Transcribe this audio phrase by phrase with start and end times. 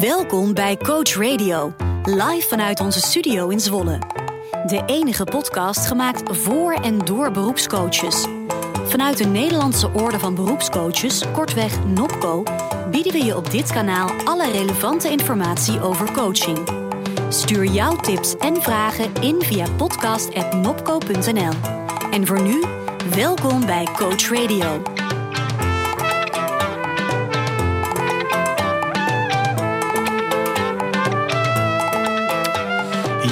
[0.00, 1.72] Welkom bij Coach Radio,
[2.04, 3.98] live vanuit onze studio in Zwolle.
[4.66, 8.26] De enige podcast gemaakt voor en door beroepscoaches.
[8.84, 12.42] Vanuit de Nederlandse Orde van Beroepscoaches, kortweg NOPCO,
[12.90, 16.58] bieden we je op dit kanaal alle relevante informatie over coaching.
[17.28, 21.52] Stuur jouw tips en vragen in via podcast.nopco.nl.
[22.10, 22.64] En voor nu,
[23.14, 24.97] welkom bij Coach Radio.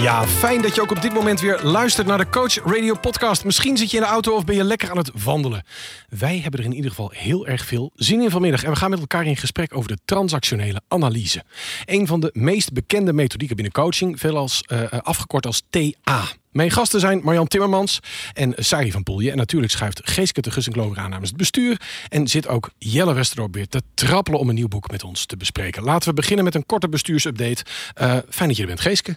[0.01, 3.45] Ja, fijn dat je ook op dit moment weer luistert naar de Coach Radio Podcast.
[3.45, 5.63] Misschien zit je in de auto of ben je lekker aan het wandelen.
[6.09, 8.63] Wij hebben er in ieder geval heel erg veel zin in vanmiddag.
[8.63, 11.45] En we gaan met elkaar in gesprek over de transactionele analyse.
[11.85, 16.25] Een van de meest bekende methodieken binnen coaching, veelal uh, afgekort als TA.
[16.51, 18.01] Mijn gasten zijn Marjan Timmermans
[18.33, 19.31] en Sari van Poelje.
[19.31, 21.81] En natuurlijk schuift Geeske de Gussinklover aan namens het bestuur.
[22.09, 25.37] En zit ook Jelle Westerop weer te trappelen om een nieuw boek met ons te
[25.37, 25.83] bespreken.
[25.83, 27.65] Laten we beginnen met een korte bestuursupdate.
[28.01, 29.17] Uh, fijn dat je er bent, Geeske.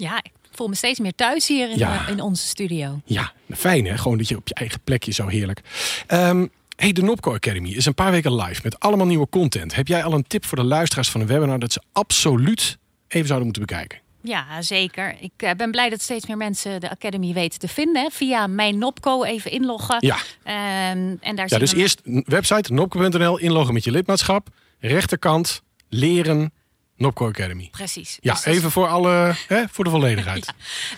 [0.00, 2.02] Ja, ik voel me steeds meer thuis hier in, Ja.
[2.06, 3.00] eh, in onze studio.
[3.04, 3.98] Ja, fijn hè?
[3.98, 5.60] Gewoon dat je op je eigen plekje zo heerlijk.
[6.06, 9.74] Ehm, hey, de Nopco Academy is een paar weken live met allemaal nieuwe content.
[9.74, 13.26] Heb jij al een tip voor de luisteraars van een webinar dat ze absoluut even
[13.26, 13.98] zouden moeten bekijken?
[14.22, 15.16] Ja, zeker.
[15.20, 18.02] Ik eh, ben blij dat steeds meer mensen de Academy weten te vinden.
[18.02, 18.08] Hè.
[18.10, 19.96] Via mijn Nopco even inloggen.
[20.00, 20.16] Ja.
[20.42, 24.48] Ehm, en daar Ja, dus we- eerst website nopco.nl, inloggen met je lidmaatschap.
[24.78, 26.52] Rechterkant, leren,
[27.00, 27.68] Nopco Academy.
[27.70, 28.18] Precies.
[28.20, 30.52] Ja, Dus even voor, alle, hè, voor de volledigheid.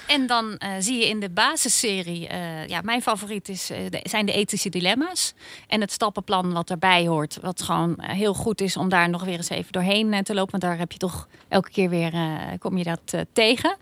[0.06, 4.00] En dan eh, zie je in de basisserie, eh, ja, mijn favoriet is, eh, de-
[4.02, 5.34] zijn de ethische dilemma's.
[5.68, 7.38] En het stappenplan wat erbij hoort.
[7.40, 10.50] Wat gewoon heel goed is om daar nog weer eens even doorheen te lopen.
[10.50, 12.12] Want daar heb je toch elke keer weer,
[12.58, 13.76] kom je dat tegen.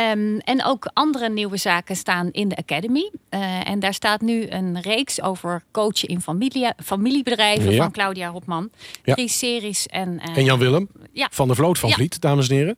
[0.00, 3.10] Ehm, en ook andere nieuwe zaken staan in de Academy.
[3.28, 7.82] Eh, en daar staat nu een reeks over coachen in familie, familiebedrijven Ja.
[7.82, 8.70] van Claudia Hopman.
[9.04, 9.14] Ja.
[9.14, 9.86] Drie series.
[9.86, 11.28] En, eh, En Jan Willem Ja.
[11.32, 11.90] van de Vloot van.
[11.90, 12.76] Vliet, dames en heren.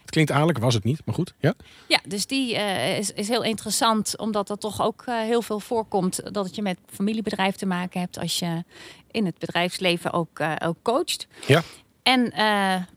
[0.00, 1.34] Het klinkt aardig, was het niet, maar goed.
[1.38, 1.54] Ja?
[1.88, 6.34] Ja, dus die eh, is, is heel interessant, omdat dat toch ook heel veel voorkomt.
[6.34, 8.64] Dat je met familiebedrijf te maken hebt als je
[9.10, 11.26] in het bedrijfsleven ook, ook coacht.
[11.46, 11.62] Ja.
[12.02, 12.32] En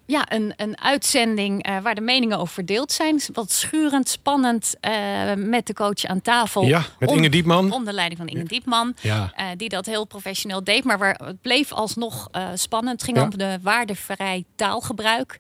[0.08, 3.22] ja, een, een uitzending eh, waar de meningen over verdeeld zijn.
[3.34, 4.92] Wat schurend, spannend eh,
[5.36, 6.64] met de coach aan tafel.
[6.66, 7.72] Ja, met Inge Diepman.
[7.72, 8.94] Onder leiding van Inge Diepman.
[9.02, 9.32] Ja.
[9.36, 10.84] eh, die dat heel professioneel deed.
[10.84, 12.92] Maar waar, het bleef alsnog spannend.
[13.02, 13.24] Het ging Ja.
[13.24, 15.40] om de waardevrij taalgebruik.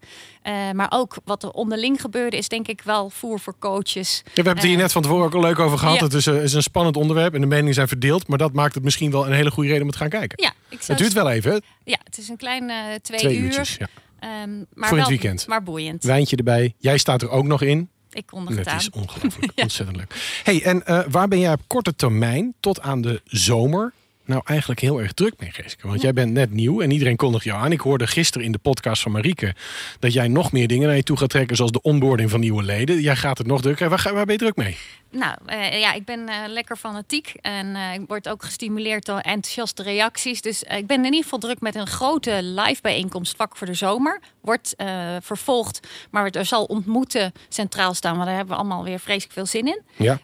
[0.73, 4.16] Maar ook wat er onderling gebeurde is denk ik wel voer voor coaches.
[4.17, 5.95] Ja, we hebben het hier net van tevoren ook al leuk over gehad.
[5.97, 6.03] ja.
[6.03, 8.27] Het is, een- is een spannend onderwerp en de meningen zijn verdeeld.
[8.27, 10.44] Maar dat maakt het misschien wel een hele goede reden om het te gaan kijken.
[10.44, 11.61] Ja, ik Het duurt wel even?
[11.83, 13.44] Ja, het is een klein twee, Twee uur.
[13.44, 13.77] uurtjes.
[14.19, 15.47] Ehm, maar Voor het weekend.
[15.47, 16.03] Maar boeiend.
[16.03, 16.73] Wijntje erbij.
[16.78, 17.89] Jij staat er ook nog in.
[18.11, 18.79] Ik kondig Dat het aan.
[18.79, 19.51] is ongelooflijk.
[19.63, 20.41] Ontzettend leuk.
[20.44, 23.94] Hey, en eh, waar ben jij op korte termijn tot aan de zomer
[24.25, 25.88] nou eigenlijk heel erg druk mee, Geeske?
[25.88, 27.72] Want jij bent net nieuw en iedereen kondigt jou aan.
[27.72, 29.56] Ik hoorde gisteren in de podcast van Marieke
[30.00, 32.63] dat jij nog meer dingen naar je toe gaat trekken, zoals de onboarding van nieuwe
[32.63, 33.01] leden.
[33.01, 33.89] Jij gaat het nog drukker.
[33.89, 34.77] Waar, waar ben je druk mee?
[35.17, 39.19] Nou, eh, ja, ik ben eh, lekker fanatiek en eh, ik word ook gestimuleerd door
[39.19, 40.41] enthousiaste reacties.
[40.41, 43.73] Dus ik ben in ieder geval druk met een grote live bijeenkomst vlak voor de
[43.73, 44.22] zomer.
[44.41, 44.75] Wordt
[45.22, 49.45] vervolgd, maar er zal ontmoeten centraal staan, want daar hebben we allemaal weer vreselijk veel
[49.45, 49.81] zin in.
[49.95, 50.19] Ja.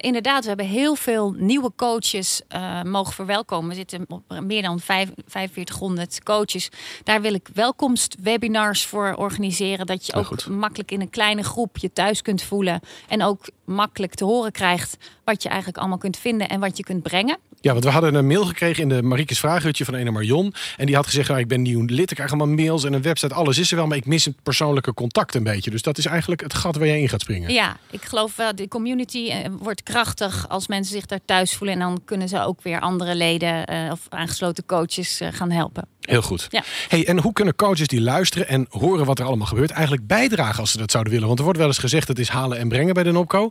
[0.00, 2.42] Inderdaad, we hebben heel veel nieuwe coaches
[2.84, 3.68] mogen verwelkomen.
[3.68, 6.68] We zitten op meer dan vijf- 4500 coaches.
[7.02, 9.86] Daar wil ik welkomstwebinars voor organiseren.
[9.86, 10.48] Dat je ook goed.
[10.48, 12.80] makkelijk in een kleine groep je thuis kunt voelen.
[13.08, 16.82] En ook makkelijk te horen krijgt wat je eigenlijk allemaal kunt vinden en wat je
[16.82, 17.38] kunt brengen.
[17.64, 20.54] Ja, want we hadden een mail gekregen in de Mariekes Vraaghutje van Ene Marion.
[20.76, 23.02] En die had gezegd, nou, ik ben nieuw lid, ik krijg allemaal mails en een
[23.02, 23.34] website.
[23.34, 25.70] Alles is er wel, maar ik mis het persoonlijke contact een beetje.
[25.70, 27.52] Dus dat is eigenlijk het gat waar jij in gaat springen.
[27.52, 31.74] Ja, ik geloof wel, de community eh, wordt krachtig als mensen zich daar thuis voelen.
[31.74, 35.86] En dan kunnen ze ook weer andere leden eh, of aangesloten coaches eh, gaan helpen.
[36.00, 36.46] Heel goed.
[36.50, 36.62] Ja.
[36.88, 40.60] Hey, en hoe kunnen coaches die luisteren en horen wat er allemaal gebeurt, eigenlijk bijdragen
[40.60, 41.26] als ze dat zouden willen?
[41.26, 43.50] Want er wordt wel eens gezegd het is halen en brengen bij de Nopco.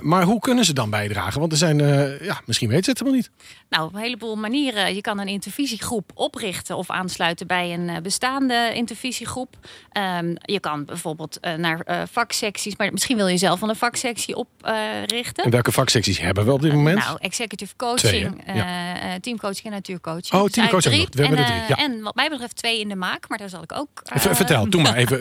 [0.00, 1.40] Maar hoe kunnen ze dan bijdragen?
[1.40, 1.78] Want er zijn,
[2.22, 3.30] ja, misschien weten ze het helemaal niet.
[3.68, 4.94] Nou, op een heleboel manieren.
[4.94, 9.56] Je kan een intervisiegroep oprichten of aansluiten bij een eh, bestaande intervisiegroep.
[9.92, 14.36] Ehm, je kan bijvoorbeeld eh, naar eh, vaksecties, maar misschien wil je zelf een vaksectie
[14.36, 15.44] oprichten.
[15.44, 16.98] En welke vaksecties hebben we op dit moment?
[16.98, 20.32] Nou, executive Twee, coaching, eh, eh, teamcoaching en natuurcoaching.
[20.34, 21.08] Oh, Dus teamcoaching.
[21.10, 21.84] We hebben en, er drie, ja.
[21.84, 23.88] En wat mij betreft twee in de maak, maar daar zal ik ook...
[24.14, 25.18] Vertel, doe maar even.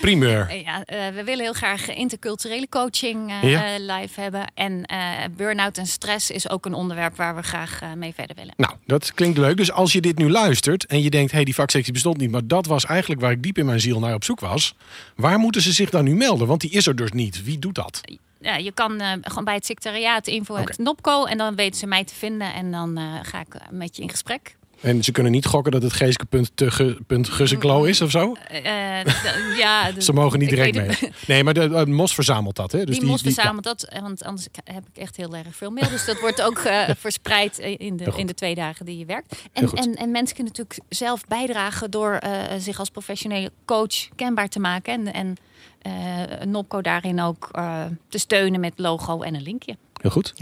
[0.00, 0.54] primeur.
[0.56, 0.82] Ja,
[1.14, 3.76] we willen heel graag interculturele coaching Ja.
[3.78, 4.44] live hebben.
[4.54, 4.86] En
[5.36, 8.54] burn-out en stress is ook een onderwerp waar we graag eh, mee verder willen.
[8.56, 9.56] Nou, dat klinkt leuk.
[9.56, 12.30] Dus als je dit nu luistert en je denkt, hé, hey, die vaksectie bestond niet,
[12.30, 14.74] maar dat was eigenlijk waar ik diep in mijn ziel naar op zoek was.
[15.16, 16.46] Waar moeten ze zich dan nu melden?
[16.46, 17.44] Want die is er dus niet.
[17.44, 18.00] Wie doet dat?
[18.40, 20.62] Ja, je kan eh, gewoon bij het secretariaat info Oké.
[20.62, 23.96] het Nopco en dan weten ze mij te vinden en dan eh, ga ik met
[23.96, 24.56] je in gesprek.
[24.80, 28.10] En ze kunnen niet gokken dat het Geeske punt, te ge, punt Gusseklo is of
[28.10, 28.32] zo?
[28.48, 31.12] Eh, d- ja, Ze mogen niet direct mee.
[31.26, 32.84] Nee, maar de, de Mos verzamelt dat, hè?
[32.84, 33.32] Dus die, mos ja.
[33.32, 35.88] verzamelt dat, eh, want anders heb ik echt heel erg veel mail.
[35.88, 39.42] Dus dat wordt ook eh, verspreid in de, in de twee dagen die je werkt.
[39.52, 44.48] En, en, en mensen kunnen natuurlijk zelf bijdragen door eh, zich als professionele coach kenbaar
[44.48, 44.92] te maken.
[44.92, 45.36] En, en
[45.78, 49.76] eh Nopco daarin ook eh, te steunen met logo en een linkje.
[50.00, 50.34] Heel goed.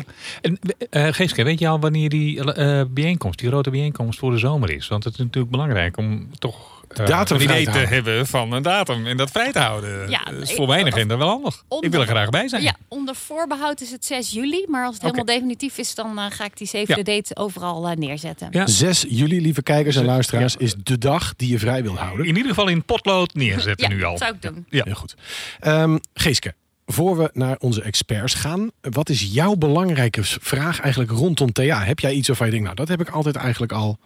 [0.42, 0.58] En,
[0.90, 4.70] eh Geeske, weet je al wanneer die eh, bijeenkomst, die grote bijeenkomst voor de zomer
[4.70, 4.88] is?
[4.88, 8.62] Want het is natuurlijk belangrijk om toch eh, datum een idee te hebben van een
[8.62, 10.10] datum en dat vrij te houden.
[10.10, 11.62] Ja, dat is voor mijn agenda wel handig.
[11.68, 12.62] onder- Ik wil er graag bij zijn.
[12.62, 14.64] Ja, onder voorbehoud is het 6 juli.
[14.68, 17.96] Maar als het helemaal definitief is, dan eh, ga ik die zevende date overal eh,
[17.96, 18.48] neerzetten.
[18.50, 18.66] Ja.
[18.66, 20.08] 6 juli, lieve kijkers en Ja.
[20.08, 22.26] luisteraars, is de dag die je vrij wil houden.
[22.26, 24.10] In ieder geval in potlood neerzetten Ja, nu al.
[24.10, 24.66] dat zou ik doen.
[24.70, 24.82] Ja.
[24.84, 25.14] Heel goed.
[25.60, 26.54] Ehm, Geeske,
[26.86, 31.84] voor we naar onze experts gaan, wat is jouw belangrijke vraag eigenlijk rondom TA?
[31.84, 33.98] Heb jij iets waarvan je denkt, nou, dat heb ik altijd eigenlijk al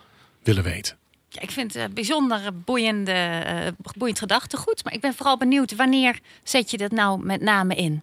[0.43, 0.97] willen weten?
[1.29, 3.67] Ja, ik vind het een bijzonder boeiende, eh,
[3.97, 4.85] boeiend gedachtegoed.
[4.85, 8.03] Maar ik ben vooral benieuwd, wanneer zet je dat nou met name in?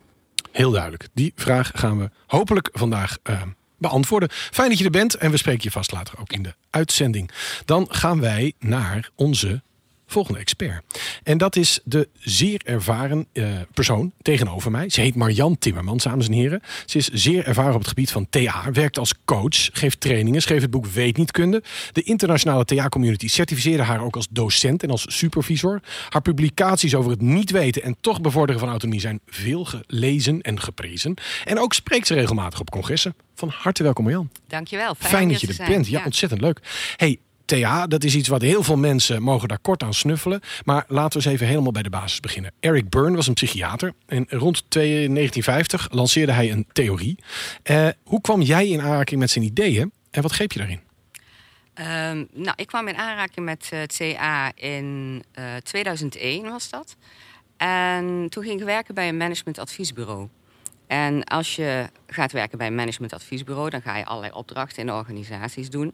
[0.51, 1.07] Heel duidelijk.
[1.13, 3.41] Die vraag gaan we hopelijk vandaag eh,
[3.77, 4.29] beantwoorden.
[4.31, 7.31] Fijn dat je er bent en we spreken je vast later ook in de uitzending.
[7.65, 9.61] Dan gaan wij naar onze
[10.07, 10.83] volgende expert.
[11.23, 14.89] En dat is de zeer ervaren eh, persoon tegenover mij.
[14.89, 16.61] Ze heet Marjan Timmermans, dames en heren.
[16.85, 20.61] Ze is zeer ervaren op het gebied van TA, werkt als coach, geeft trainingen, schreef
[20.61, 21.63] het boek Weet Niet Kunde.
[21.91, 25.81] De internationale TA-community certificeerde haar ook als docent en als supervisor.
[26.09, 30.61] Haar publicaties over het niet weten en toch bevorderen van autonomie zijn veel gelezen en
[30.61, 31.13] geprezen.
[31.45, 33.15] En ook spreekt ze regelmatig op congressen.
[33.35, 34.29] Van harte welkom Marjan.
[34.47, 34.95] Dankjewel.
[34.97, 35.71] Fijn, dat je er zijn.
[35.71, 35.87] bent.
[35.87, 36.59] Ja, ontzettend leuk.
[36.95, 40.41] Hey, TA, dat is iets wat heel veel mensen mogen daar kort aan snuffelen.
[40.63, 42.51] Maar laten we eens even helemaal bij de basis beginnen.
[42.59, 43.93] Eric Byrne was een psychiater.
[44.05, 47.19] En rond 1950 lanceerde hij een theorie.
[47.63, 49.91] Eh, hoe kwam jij in aanraking met zijn ideeën?
[50.11, 50.79] En wat greep je daarin?
[51.73, 56.95] Ehm, nou, ik kwam in aanraking met eh, TA in eh, 2001 was dat.
[57.57, 60.27] En toen ging ik werken bij een managementadviesbureau.
[60.87, 65.69] En als je gaat werken bij een managementadviesbureau, dan ga je allerlei opdrachten in organisaties
[65.69, 65.93] doen.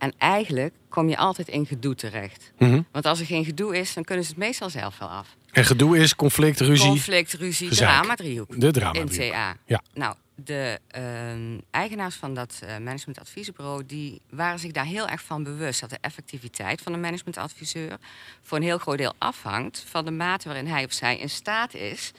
[0.00, 2.52] En eigenlijk kom je altijd in gedoe terecht.
[2.58, 2.82] Mhm.
[2.92, 5.36] Want als er geen gedoe is, dan kunnen ze het meestal zelf wel af.
[5.50, 6.88] En gedoe is conflict, ruzie.
[6.88, 7.88] Conflict, ruzie, gezeik.
[7.88, 8.60] drama-driehoek.
[8.60, 8.98] De drama.
[8.98, 9.56] in TA.
[9.64, 9.82] Ja.
[9.94, 13.86] Nou, de ehm, eigenaars van dat eh, managementadviesbureau...
[13.86, 15.80] die waren zich daar heel erg van bewust...
[15.80, 17.96] dat de effectiviteit van een managementadviseur...
[18.42, 21.74] voor een heel groot deel afhangt van de mate waarin hij of zij in staat
[21.74, 22.12] is...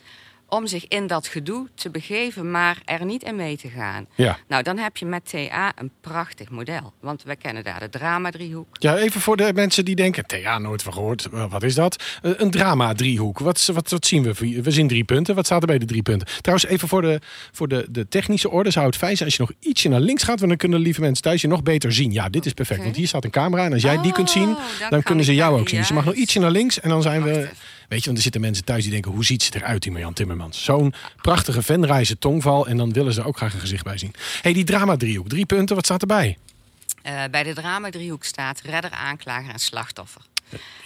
[0.52, 4.06] om zich in dat gedoe te begeven, maar er niet in mee te gaan.
[4.16, 4.38] Ja.
[4.48, 6.94] Nou, dan heb je met TA een prachtig model.
[7.00, 8.68] Want we kennen daar de drama-driehoek.
[8.72, 11.26] ja, even voor de mensen die denken, TA, nooit van gehoord.
[11.34, 12.04] Eh, Wat is dat?
[12.22, 13.40] Eh, een drama-driehoek.
[13.40, 14.62] Wat, wat, wat zien we?
[14.62, 15.36] We zien drie punten.
[15.36, 16.28] Wat staat er bij de drie punten?
[16.42, 17.20] Trouwens, even voor de,
[17.52, 20.24] voor de, de technische orde zou het fijn zijn als je nog ietsje naar links
[20.24, 20.38] gaat.
[20.38, 22.12] Want dan kunnen lieve mensen thuis je nog beter zien.
[22.12, 22.84] Ja, dit is perfect.
[22.84, 23.66] Want hier staat een camera.
[23.66, 25.80] En als jij die kunt zien, Oh, dan kunnen ze jou ook zien.
[25.80, 26.80] Dus je mag nog ietsje naar links.
[26.80, 27.30] En dan zijn we...
[27.38, 27.50] Even.
[27.92, 29.12] Weet je, want er zitten mensen thuis die denken...
[29.12, 30.64] hoe ziet ze eruit, die Marjan Timmermans?
[30.64, 32.68] Zo'n prachtige venreizen tongval.
[32.68, 34.14] En dan willen ze er ook graag een gezicht bij zien.
[34.42, 35.30] hey, die drama-driehoek.
[35.30, 35.76] Drie punten.
[35.76, 36.38] Wat staat erbij?
[37.02, 40.22] Eh, bij de drama-driehoek staat redder, aanklager en slachtoffer.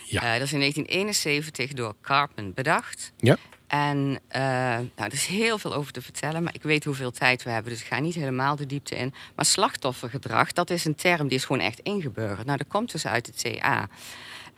[0.06, 0.22] Ja.
[0.22, 3.12] Eh, dat is in 1971 door Carpen bedacht.
[3.18, 3.38] Ja.
[3.68, 7.44] En eh, nou, er is heel veel over te vertellen, maar ik weet hoeveel tijd
[7.44, 9.14] we hebben, dus ik ga niet helemaal de diepte in.
[9.36, 12.46] Maar slachtoffergedrag, dat is een term die is gewoon echt ingeburgerd.
[12.46, 13.88] Nou, dat komt dus uit het CA.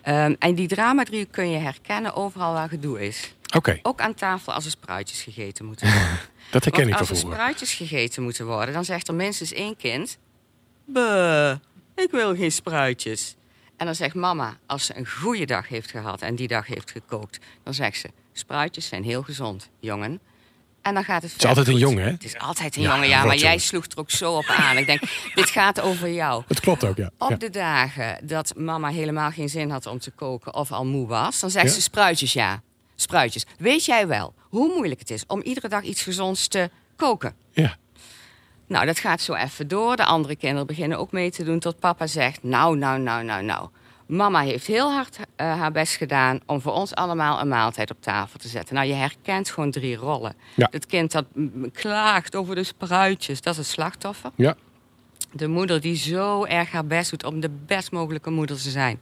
[0.08, 3.34] Ehm, en die drama-driehoek kun je herkennen overal waar gedoe is.
[3.56, 6.20] Oké, Ook aan tafel als er spruitjes gegeten moeten worden.
[6.52, 9.54] dat herken Want ik als van er spruitjes gegeten moeten worden, dan zegt er minstens
[9.54, 10.18] één kind...
[10.86, 11.56] Buh,
[11.96, 13.36] ik wil geen spruitjes.
[13.78, 16.92] En dan zegt mama, als ze een goede dag heeft gehad en die dag heeft
[16.92, 17.40] gekookt...
[17.64, 20.20] dan zegt ze, spruitjes zijn heel gezond, jongen.
[20.88, 22.10] En dan gaat het Het is altijd een jongen, hè?
[22.10, 23.26] Het is altijd een Ja, jongen, ja.
[23.26, 24.78] Maar jij sloeg er ook zo op aan.
[24.78, 25.02] Ik denk,
[25.36, 26.44] dit gaat over jou.
[26.48, 27.10] Het klopt ook, ja.
[27.18, 27.36] Op ja.
[27.36, 31.40] de dagen dat mama helemaal geen zin had om te koken of al moe was,
[31.40, 31.72] dan zegt Ja?
[31.72, 32.62] ze spruitjes ja.
[32.96, 33.46] Spruitjes.
[33.58, 37.36] Weet jij wel hoe moeilijk het is om iedere dag iets gezonds te koken?
[37.52, 37.76] ja.
[38.68, 39.96] Nou, dat gaat zo even door.
[39.96, 43.44] De andere kinderen beginnen ook mee te doen tot papa zegt: Nou, nou, nou, nou,
[43.44, 43.70] nou.
[44.08, 48.02] Mama heeft heel hard eh, haar best gedaan om voor ons allemaal een maaltijd op
[48.02, 48.76] tafel te zetten.
[48.76, 50.36] Nou, je herkent gewoon drie rollen.
[50.56, 50.68] Ja.
[50.72, 51.26] Het kind dat
[51.72, 54.32] klaagt over de spruitjes, dat is het slachtoffer.
[54.36, 54.56] Ja.
[55.32, 59.00] De moeder die zo erg haar best doet om de best mogelijke moeder te zijn.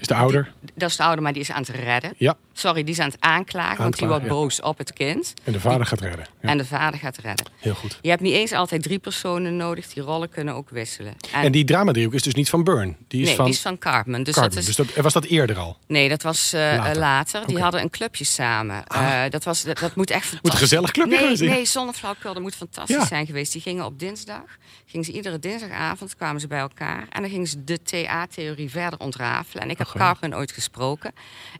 [0.00, 0.52] Is de ouder?
[0.74, 2.14] Dat is de ouder, maar die is aan het redden.
[2.16, 2.34] Ja.
[2.52, 5.34] Sorry, die is aan het aanklagen, want die wordt Aanklagen, boos op het kind.
[5.44, 6.26] En de vader gaat redden.
[6.42, 7.46] Ja, En de vader gaat redden.
[7.58, 7.98] heel goed.
[8.02, 9.92] Je hebt niet eens altijd drie personen nodig.
[9.92, 11.14] Die rollen kunnen ook wisselen.
[11.32, 12.96] En die dramadriehoek is dus niet van Burn.
[13.08, 14.22] Die is nee, van die is van Cartman.
[14.22, 14.54] Dus Cartman.
[14.64, 15.76] dat is, Dus dat, was dat eerder al?
[15.86, 16.98] nee, dat was eh, Later.
[16.98, 17.46] later.
[17.46, 18.86] Die hadden een clubje samen.
[18.86, 21.50] Eh, dat, was, dat, dat moet echt Moet een gezellig clubje Nee, zijn.
[21.50, 21.92] nee, zonder.
[22.22, 23.06] Dat moet fantastisch Ja.
[23.06, 23.52] zijn geweest.
[23.52, 24.42] Die gingen op dinsdag.
[24.86, 27.06] Gingen ze iedere dinsdagavond kwamen ze bij elkaar.
[27.10, 29.62] En dan gingen ze de TA-theorie verder ontrafelen.
[29.62, 31.12] En ik heb ooit gesproken.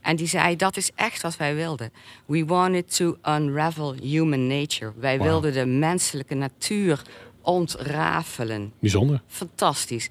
[0.02, 1.92] En die zei, dat is echt wat wij wilden.
[2.26, 4.92] We wanted to unravel human nature.
[4.96, 7.02] Wij wilden de menselijke natuur
[7.42, 8.72] ontrafelen.
[8.78, 9.22] Bijzonder.
[9.26, 10.10] Fantastisch.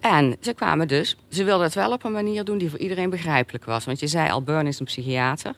[0.00, 3.10] En ze kwamen dus, ze wilden het wel op een manier doen die voor iedereen
[3.10, 3.84] begrijpelijk was.
[3.84, 5.54] Want je zei al, Burn is een psychiater.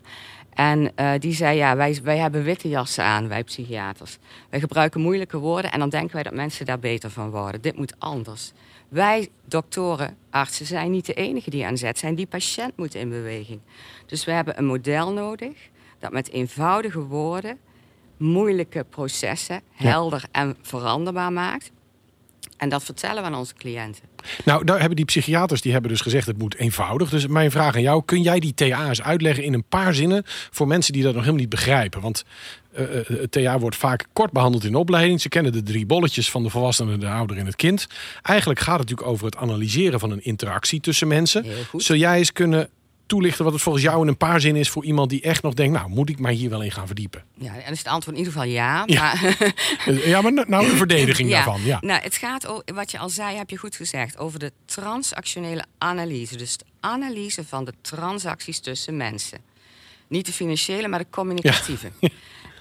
[0.54, 4.18] En eh, die zei, ja, wij, wij hebben witte jassen aan, wij psychiaters.
[4.50, 7.60] Wij gebruiken moeilijke woorden en dan denken wij dat mensen daar beter van worden.
[7.60, 8.52] Dit moet anders.
[8.90, 12.14] Wij, doktoren, artsen, zijn niet de enige die aan zet zijn.
[12.14, 13.60] Die patiënt moet in beweging.
[14.06, 15.52] Dus we hebben een model nodig
[15.98, 17.58] dat met eenvoudige woorden
[18.16, 21.70] moeilijke processen helder en veranderbaar maakt.
[22.56, 24.04] En dat vertellen we aan onze cliënten.
[24.44, 27.10] Nou, daar hebben die psychiaters die hebben dus gezegd het moet eenvoudig.
[27.10, 30.22] Dus mijn vraag aan jou, kun jij die TA eens uitleggen in een paar zinnen
[30.26, 32.00] voor mensen die dat nog helemaal niet begrijpen?
[32.00, 32.24] Want
[33.30, 35.20] TA wordt vaak kort behandeld in de opleiding.
[35.20, 37.86] Ze kennen de drie bolletjes van de volwassene, de ouder en het kind.
[38.22, 41.44] Eigenlijk gaat het natuurlijk over het analyseren van een interactie tussen mensen.
[41.76, 42.68] Zou jij eens kunnen
[43.06, 45.54] toelichten wat het volgens jou in een paar zinnen is voor iemand die echt nog
[45.54, 47.24] denkt, nou moet ik mij hier wel in gaan verdiepen?
[47.34, 48.82] Ja, en is het antwoord in ieder geval ja.
[48.86, 49.14] Ja.
[49.20, 49.36] Maar,
[49.86, 51.34] Eh, Ja, maar nou een verdediging Ja.
[51.34, 51.60] daarvan.
[51.64, 51.78] Ja.
[51.80, 55.64] Nou, het gaat over, wat je al zei, heb je goed gezegd, over de transactionele
[55.78, 56.36] analyse.
[56.36, 59.38] Dus de analyse van de transacties tussen mensen.
[60.08, 61.90] Niet de financiële, maar de communicatieve.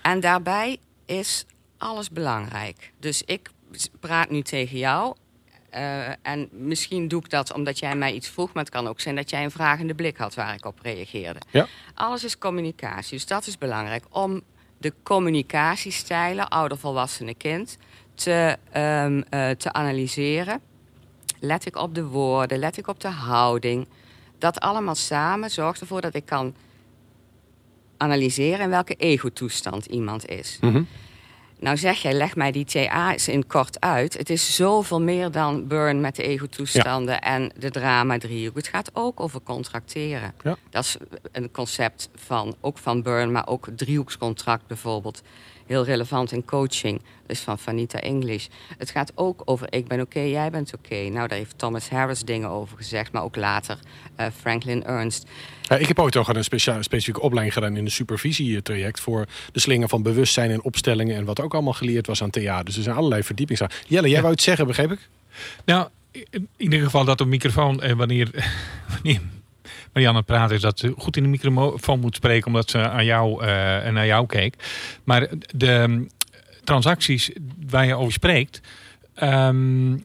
[0.02, 1.46] En daarbij is
[1.78, 2.92] alles belangrijk.
[3.00, 3.50] Dus ik
[4.00, 5.16] praat nu tegen jou.
[5.70, 9.00] eh, en misschien doe ik dat omdat jij mij iets vroeg, maar het kan ook
[9.00, 11.40] zijn dat jij een vragende blik had waar ik op reageerde.
[11.50, 11.68] Ja.
[11.94, 14.42] Alles is communicatie, dus dat is belangrijk om
[14.78, 17.78] de communicatiestijlen, ouder, volwassene, kind,
[18.16, 20.62] te, ehm, eh, te analyseren.
[21.40, 23.88] Let ik op de woorden, let ik op de houding.
[24.38, 26.56] Dat allemaal samen zorgt ervoor dat ik kan
[28.00, 30.58] analyseren in welke egotoestand iemand is.
[30.62, 30.84] Mhm.
[31.60, 34.18] Nou zeg jij, leg mij die TA eens in kort uit.
[34.18, 38.56] Het is zoveel meer dan burn met de egotoestanden en de drama-driehoek.
[38.56, 40.34] Het gaat ook over contracteren.
[40.44, 40.58] Ja.
[40.70, 40.98] Dat is
[41.32, 45.22] een concept van, ook van burn, maar ook driehoekscontract bijvoorbeeld.
[45.70, 48.48] Heel relevant in coaching, dus van Vanita English.
[48.78, 50.96] Het gaat ook over ik ben oké, jij bent oké.
[50.96, 53.80] Nou, daar heeft Thomas Harris dingen over gezegd, maar ook later
[54.16, 55.28] eh, Franklin Ernst.
[55.62, 59.60] Ja, ik heb ooit ook een specia- specifieke opleiding gedaan in een supervisietraject voor de
[59.60, 62.64] slingen van bewustzijn en opstellingen en wat ook allemaal geleerd was aan TA.
[62.64, 63.70] Dus er zijn allerlei verdiepings aan.
[63.88, 65.10] Jelle, jij wou iets zeggen, begreep ik?
[65.66, 65.88] Nou,
[66.32, 68.52] in ieder geval dat de microfoon, eh, wanneer,
[68.94, 69.22] wanneer
[69.94, 73.44] Marianne praten is, dat ze goed in de microfoon moet spreken, omdat ze aan jou
[73.44, 74.56] eh, en naar jou keek.
[75.04, 76.10] Maar de mm,
[76.64, 77.32] transacties
[77.70, 78.62] waar je over spreekt,
[79.14, 79.98] ehm,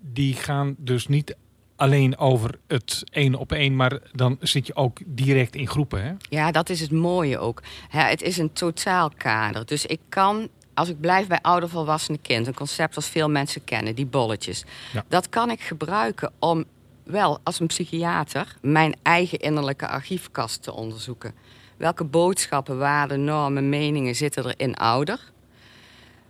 [0.00, 1.36] die gaan dus niet
[1.76, 6.04] alleen over het één op één, maar dan zit je ook direct in groepen.
[6.04, 6.12] Hè?
[6.28, 7.62] Ja, dat is het mooie ook.
[7.88, 9.66] Het is een totaalkader.
[9.66, 13.64] Dus ik kan, als ik blijf bij ouder volwassene kind, een concept dat veel mensen
[13.64, 14.64] kennen, die bolletjes.
[14.92, 15.04] Ja.
[15.08, 16.64] Dat kan ik gebruiken om
[17.06, 21.34] wel als een psychiater mijn eigen innerlijke archiefkast te onderzoeken.
[21.76, 25.32] Welke boodschappen, waarden, normen, meningen zitten er in ouder?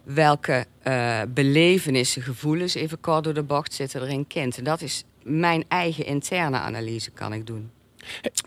[0.02, 4.64] Welke eh, belevenissen, gevoelens, even kort door de bocht, zitten er in kind?
[4.64, 7.71] Dat is mijn eigen interne analyse kan ik doen.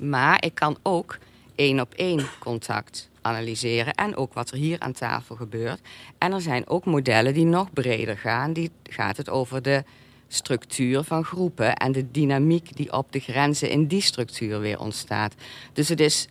[0.02, 1.18] Maar ik kan ook
[1.56, 5.82] één op één contact analyseren en ook wat er hier aan tafel gebeurt.
[6.18, 8.54] En er zijn ook modellen die nog breder gaan.
[8.54, 9.84] Die gaat het over de
[10.30, 15.34] structuur van groepen en de dynamiek die op de grenzen in die structuur weer ontstaat.
[15.74, 16.28] Dus het is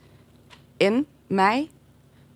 [0.77, 1.69] in mij,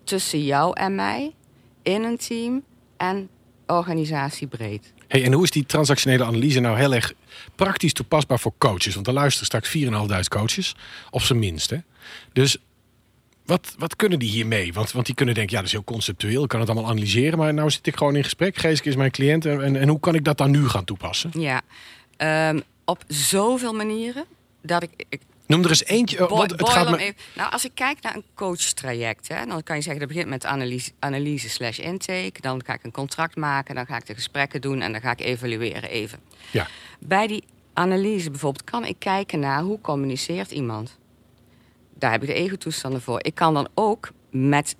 [0.03, 1.33] tussen jou en mij,
[1.81, 2.63] in een team
[2.97, 3.29] en
[3.67, 4.93] organisatiebreed.
[5.07, 7.13] Hey, en hoe is die transactionele analyse nou heel erg
[7.55, 8.95] praktisch toepasbaar voor coaches?
[8.95, 10.75] Want er luisteren straks 4.500 coaches,
[11.09, 11.69] op zijn minst.
[11.69, 11.77] Hè?
[12.33, 12.57] Dus
[13.45, 14.73] wat, wat kunnen die hiermee?
[14.73, 16.43] Want, want die kunnen denken, ja, dat is heel conceptueel.
[16.43, 17.37] Ik kan het allemaal analyseren.
[17.37, 18.57] Maar nou zit ik gewoon in gesprek.
[18.57, 19.45] Geeske is mijn cliënt.
[19.45, 21.31] En, en, hoe kan ik dat dan nu gaan toepassen?
[21.33, 21.61] Ja,
[22.17, 24.25] ehm, op zoveel manieren
[24.61, 26.17] dat ik, ik Noem er eens eentje.
[26.17, 27.13] eh, het gaat me...
[27.35, 30.45] Nou, als ik kijk naar een coachtraject, hè, dan kan je zeggen dat begint met
[30.45, 32.33] analyse, analyse slash intake.
[32.41, 35.11] Dan ga ik een contract maken, dan ga ik de gesprekken doen en dan ga
[35.11, 36.19] ik evalueren even.
[36.51, 36.67] Ja.
[36.99, 40.97] Bij die analyse bijvoorbeeld kan ik kijken naar hoe communiceert iemand.
[42.03, 43.19] Daar heb ik de egotoestanden voor.
[43.23, 44.75] Ik kan dan ook met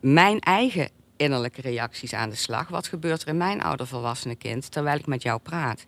[0.00, 2.68] mijn eigen innerlijke reacties aan de slag.
[2.68, 5.84] Wat gebeurt er in mijn oudervolwassene kind terwijl ik met jou praat?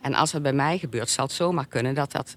[0.00, 2.36] En als dat bij mij gebeurt, zal het zomaar kunnen dat dat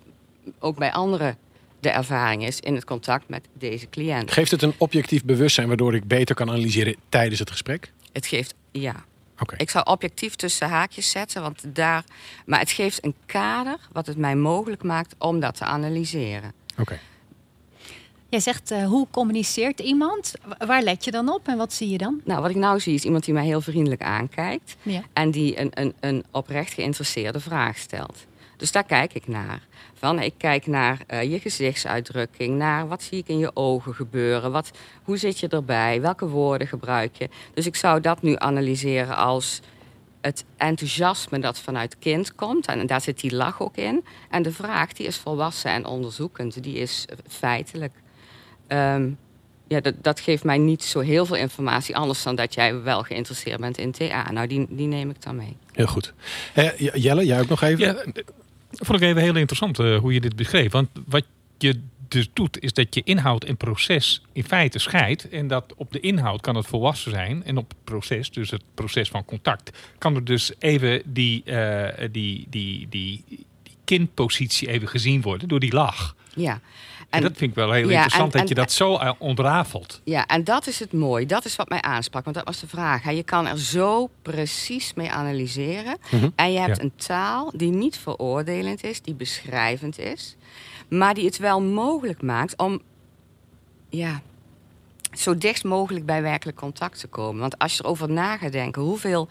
[0.59, 1.37] ook bij anderen
[1.79, 4.31] de ervaring is in het contact met deze cliënt.
[4.31, 7.91] Geeft het een objectief bewustzijn waardoor ik beter kan analyseren tijdens het gesprek?
[8.11, 9.05] Het geeft, ja.
[9.39, 9.55] Oké.
[9.57, 12.03] Ik zou objectief tussen haakjes zetten, want daar,
[12.45, 16.53] maar het geeft een kader wat het mij mogelijk maakt om dat te analyseren.
[16.77, 16.99] Oké.
[18.29, 20.33] Jij zegt, eh, hoe communiceert iemand?
[20.57, 22.21] Wa- Waar let je dan op en wat zie je dan?
[22.23, 24.75] Nou, wat ik nou zie is iemand die mij heel vriendelijk aankijkt.
[24.81, 25.01] Ja.
[25.13, 28.17] En die een, een, een oprecht geïnteresseerde vraag stelt.
[28.57, 29.67] Dus daar kijk ik naar.
[29.93, 34.51] Van, ik kijk naar eh, je gezichtsuitdrukking, naar wat zie ik in je ogen gebeuren,
[34.51, 34.71] wat,
[35.03, 37.29] hoe zit je erbij, welke woorden gebruik je.
[37.53, 39.59] Dus ik zou dat nu analyseren als
[40.21, 42.65] het enthousiasme dat vanuit kind komt.
[42.67, 44.05] En daar zit die lach ook in.
[44.29, 47.93] En de vraag die is volwassen en onderzoekend, die is eh, feitelijk.
[48.69, 49.09] Ehm,
[49.67, 53.03] ja, dat, dat geeft mij niet zo heel veel informatie, anders dan dat jij wel
[53.03, 54.31] geïnteresseerd bent in TA.
[54.31, 55.57] Nou, die, die neem ik dan mee.
[55.71, 56.13] Heel goed.
[56.53, 57.79] Eh, Jelle, jij ook nog even?
[57.79, 58.03] Ja,
[58.71, 60.71] vond ik even heel interessant eh, hoe je dit beschreef.
[60.71, 61.25] Want wat
[61.57, 65.29] je dus doet, is dat je inhoud en proces in feite scheidt.
[65.29, 67.43] En dat op de inhoud kan het volwassen zijn.
[67.43, 72.07] En op het proces, dus het proces van contact, kan er dus even die, eh,
[72.11, 73.45] die, die, die, die
[73.85, 76.15] kindpositie even gezien worden door die lach.
[76.35, 76.61] Ja.
[77.09, 80.01] En, dat vind ik wel heel ja, interessant en- dat je dat zo eh, ontrafelt.
[80.03, 81.25] Ja, en dat is het mooi.
[81.25, 82.23] Dat is wat mij aansprak.
[82.23, 83.03] Want dat was de vraag.
[83.03, 83.11] hè.
[83.11, 85.97] Je kan er zo precies mee analyseren.
[86.11, 86.29] Mhm.
[86.35, 86.83] En je hebt Ja.
[86.83, 90.35] een taal die niet veroordelend is, die beschrijvend is.
[90.89, 92.81] Maar die het wel mogelijk maakt om
[93.89, 94.21] ja,
[95.17, 97.41] zo dicht mogelijk bij werkelijk contact te komen.
[97.41, 99.27] Want als je erover na gaat denken hoeveel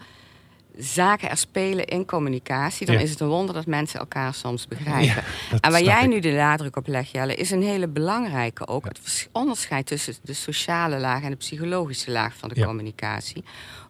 [0.81, 2.85] zaken er spelen in communicatie...
[2.85, 3.01] dan Ja.
[3.01, 5.23] is het een wonder dat mensen elkaar soms begrijpen.
[5.61, 6.09] en waar jij ik.
[6.09, 8.85] nu de nadruk op legt, Jelle, is een hele belangrijke ook.
[8.85, 13.43] Het onderscheid tussen de sociale laag en de psychologische laag van de communicatie.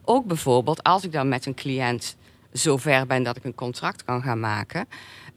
[0.04, 2.16] Ook bijvoorbeeld als ik dan met een cliënt
[2.52, 4.88] zover ben dat ik een contract kan gaan maken.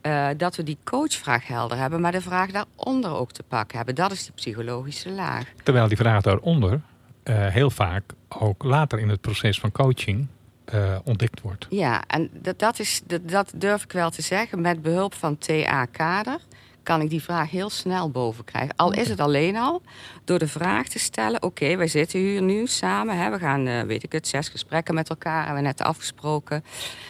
[0.01, 3.95] eh, dat we die coachvraag helder hebben, maar de vraag daaronder ook te pakken hebben.
[3.95, 5.43] Dat is die psychologische laag.
[5.63, 6.81] Terwijl die vraag daaronder
[7.23, 10.27] eh, heel vaak ook later in het proces van coaching
[10.65, 11.67] eh, ontdekt wordt.
[11.69, 14.61] Ja, en dat, dat, is, dat, dat durf ik wel te zeggen.
[14.61, 16.39] Met behulp van TA-kader
[16.83, 18.75] kan ik die vraag heel snel boven krijgen.
[18.75, 19.81] Al is het alleen al
[20.23, 21.43] door de vraag te stellen...
[21.43, 23.17] oké, wij zitten hier nu samen.
[23.17, 25.45] Hè, we gaan, eh, weet ik het, zes gesprekken met elkaar...
[25.45, 26.63] hebben we net afgesproken.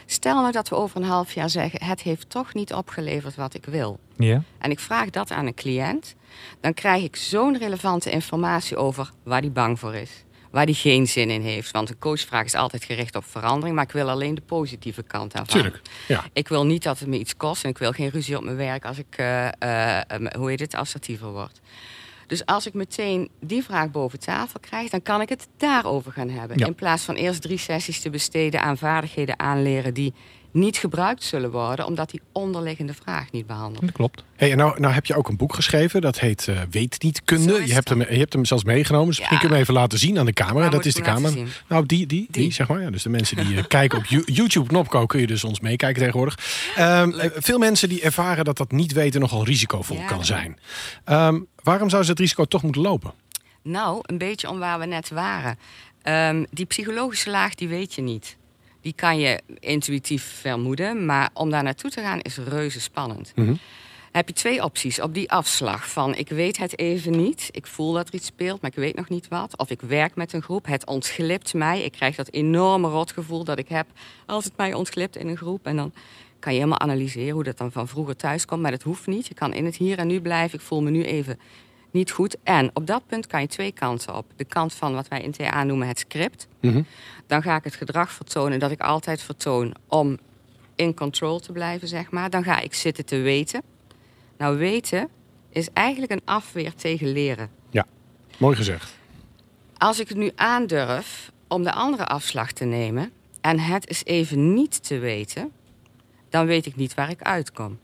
[0.06, 1.86] Stel nou dat we over een half jaar zeggen...
[1.86, 4.00] het heeft toch niet opgeleverd wat ik wil.
[4.18, 4.42] Ja?
[4.58, 6.16] En ik vraag dat aan een cliënt...
[6.60, 10.24] dan krijg ik zo'n relevante informatie over waar die bang voor is.
[10.54, 11.72] Waar die geen zin in heeft.
[11.72, 13.76] Want een coachvraag is altijd gericht op verandering...
[13.76, 15.62] maar ik wil alleen de positieve kant daarvan.
[15.62, 15.82] Tuurlijk.
[16.08, 16.24] Ja.
[16.34, 18.56] Ik wil niet dat het me iets kost en ik wil geen ruzie op mijn
[18.56, 21.60] werk als ik, eh, eh, eh, hoe heet het, assertiever word.
[22.28, 26.30] Dus als ik meteen die vraag boven tafel krijg, dan kan ik het daarover gaan
[26.30, 26.58] hebben.
[26.58, 26.66] Ja.
[26.66, 30.14] In plaats van eerst drie sessies te besteden aan vaardigheden aanleren die
[30.54, 34.24] niet gebruikt zullen worden, omdat die onderliggende vraag niet behandeld Dat klopt.
[34.36, 37.22] Hey, en nou, nou heb je ook een boek geschreven, dat heet eh Weet niet
[37.24, 37.68] kunde.
[37.68, 39.42] Je hebt, hem, je hebt hem zelfs meegenomen, dus misschien Ja.
[39.44, 40.70] kun je hem even laten zien aan de camera.
[40.70, 41.34] Dat is de camera.
[41.68, 42.52] Nou, die, die, die, Die.
[42.54, 42.82] zeg maar.
[42.82, 45.60] Ja, dus de mensen die eh, kijken op You- YouTube Knopco kun je dus ons
[45.60, 46.38] meekijken tegenwoordig.
[46.76, 50.06] Ehm, eh, veel mensen die ervaren dat dat niet weten nogal risicovol Ja.
[50.06, 50.60] kan zijn.
[51.06, 53.14] Ehm, waarom zouden ze het risico toch moeten lopen?
[53.64, 55.58] Nou, een beetje om waar we net waren.
[56.02, 58.38] Ehm, die psychologische laag, die weet je niet.
[58.84, 63.32] Die kan je intuïtief vermoeden, maar om daar naartoe te gaan is reuze spannend.
[63.36, 63.54] Mhm.
[64.12, 67.94] Heb je twee opties op die afslag van ik weet het even niet, ik voel
[67.94, 69.58] dat er iets speelt, maar ik weet nog niet wat.
[69.58, 71.82] Of ik werk met een groep, het ontglipt mij.
[71.82, 73.88] Ik krijg dat enorme rotgevoel dat ik heb
[74.26, 75.66] als het mij ontglipt in een groep.
[75.66, 75.94] En dan
[76.40, 79.28] kan je helemaal analyseren hoe dat dan van vroeger thuis komt, maar dat hoeft niet.
[79.28, 80.60] Je kan in het hier en nu blijven.
[80.60, 81.40] Ik voel me nu even
[81.94, 82.38] niet goed.
[82.44, 84.26] En op dat punt kan je twee kanten op.
[84.36, 86.48] De kant van wat wij in TA noemen het script.
[86.60, 86.84] Mhm.
[87.28, 90.18] Dan ga ik het gedrag vertonen dat ik altijd vertoon om
[90.76, 92.30] in control te blijven, zeg maar.
[92.30, 93.62] Dan ga ik zitten te weten.
[94.38, 95.10] Nou, weten
[95.50, 97.50] is eigenlijk een afweer tegen leren.
[98.38, 98.98] Mooi gezegd.
[99.78, 104.54] Als ik het nu aandurf om de andere afslag te nemen en het is even
[104.54, 105.52] niet te weten,
[106.30, 107.80] dan weet ik niet waar ik uitkom.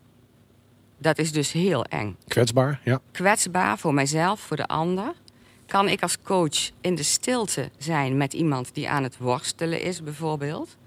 [1.01, 2.17] Dat is dus heel eng.
[2.27, 3.01] Kwetsbaar, ja.
[3.11, 5.13] kwetsbaar voor mijzelf, voor de ander.
[5.65, 10.03] Kan ik als coach in de stilte zijn met iemand die aan het worstelen is,
[10.03, 10.77] bijvoorbeeld?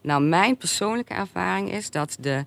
[0.00, 2.44] Nou, mijn persoonlijke ervaring is dat de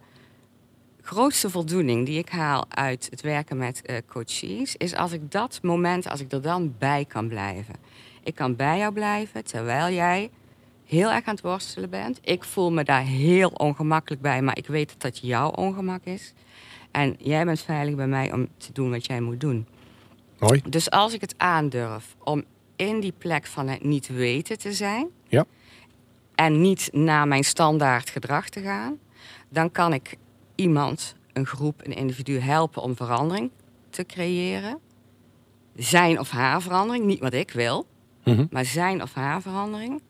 [1.01, 5.60] grootste voldoening die ik haal uit het werken met eh, coaches, is als ik dat
[5.62, 7.75] moment, als ik er dan bij kan blijven.
[8.23, 10.29] Ik kan bij jou blijven terwijl jij
[10.86, 12.19] heel erg aan het worstelen bent.
[12.21, 16.33] Ik voel me daar heel ongemakkelijk bij, maar ik weet dat dat jouw ongemak is.
[16.91, 19.67] En jij bent veilig bij mij om te doen wat jij moet doen.
[20.39, 20.62] Mooi.
[20.69, 22.43] Dus als ik het aandurf om
[22.76, 25.08] in die plek van het niet weten te zijn...
[25.28, 25.45] Ja.
[26.36, 28.97] en niet naar mijn standaard gedrag te gaan...
[29.50, 30.15] dan kan ik
[30.56, 33.52] iemand een groep, een individu helpen om verandering
[33.89, 34.80] te creëren.
[35.76, 37.86] Zijn of haar verandering, niet wat ik wil,
[38.23, 38.45] Mhm.
[38.52, 40.02] maar zijn of haar verandering.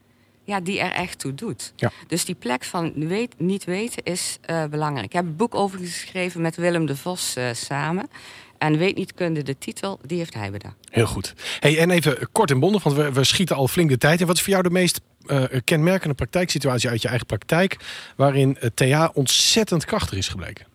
[0.47, 1.73] Ja, die er echt toe doet.
[1.75, 1.91] Ja.
[2.07, 5.05] Dus die plek van weet, niet weten is eh, belangrijk.
[5.05, 8.09] Ik heb een boek over geschreven met Willem de Vos eh, samen.
[8.57, 10.75] En Weet niet kunde, de titel, die heeft hij bedacht.
[10.89, 11.33] Heel goed.
[11.59, 14.27] Hey, en even kort en bondig, want we, we schieten al flink de tijd in.
[14.27, 17.77] Wat is voor jou de meest eh, kenmerkende praktijksituatie uit je eigen praktijk...
[18.15, 20.65] waarin TA ontzettend krachtig is gebleken?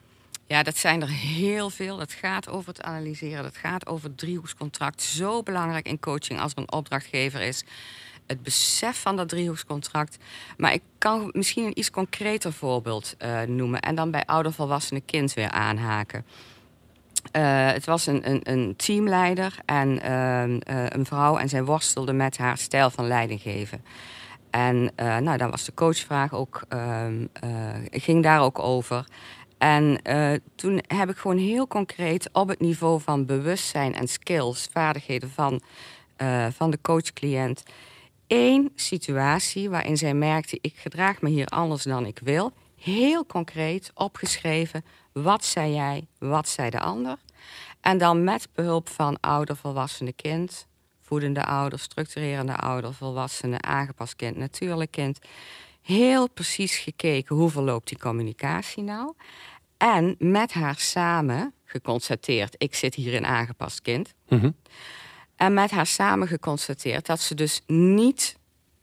[0.46, 1.96] Ja, dat zijn er heel veel.
[1.96, 3.42] Dat gaat over het analyseren.
[3.42, 5.02] Dat gaat over het driehoekscontract.
[5.02, 7.64] Zo belangrijk in coaching als er een opdrachtgever is.
[8.26, 10.16] Het besef van dat driehoekscontract.
[10.56, 13.80] Maar ik kan misschien een iets concreter voorbeeld eh, noemen.
[13.80, 16.24] En dan bij ouder volwassene kind weer aanhaken.
[17.30, 21.36] Eh, het was een, een, een teamleider en ehm, eh, een vrouw.
[21.36, 23.84] En zij worstelde met haar stijl van leiding geven.
[24.50, 27.50] En nou, dan was de coachvraag ook, ehm, eh,
[27.90, 29.06] ging daar ook over.
[29.58, 30.02] En
[30.54, 35.60] toen heb ik gewoon heel concreet op het niveau van bewustzijn en skills, vaardigheden van,
[36.50, 37.62] van de coach-cliënt,
[38.32, 42.52] één situatie waarin zij merkte: ik gedraag me hier anders dan ik wil.
[42.76, 47.16] Heel concreet opgeschreven: wat zei jij, wat zei de ander?
[47.80, 50.66] En dan met behulp van ouder, volwassene kind,
[51.00, 55.18] voedende ouder, structurerende ouder, volwassene, aangepast kind, natuurlijk kind.
[55.82, 59.14] Heel precies gekeken hoe verloopt die communicatie nou.
[59.76, 64.14] En met haar samen geconstateerd, ik zit hier in aangepast kind.
[64.28, 64.50] Mhm.
[65.42, 68.36] En met haar samen geconstateerd dat ze dus niet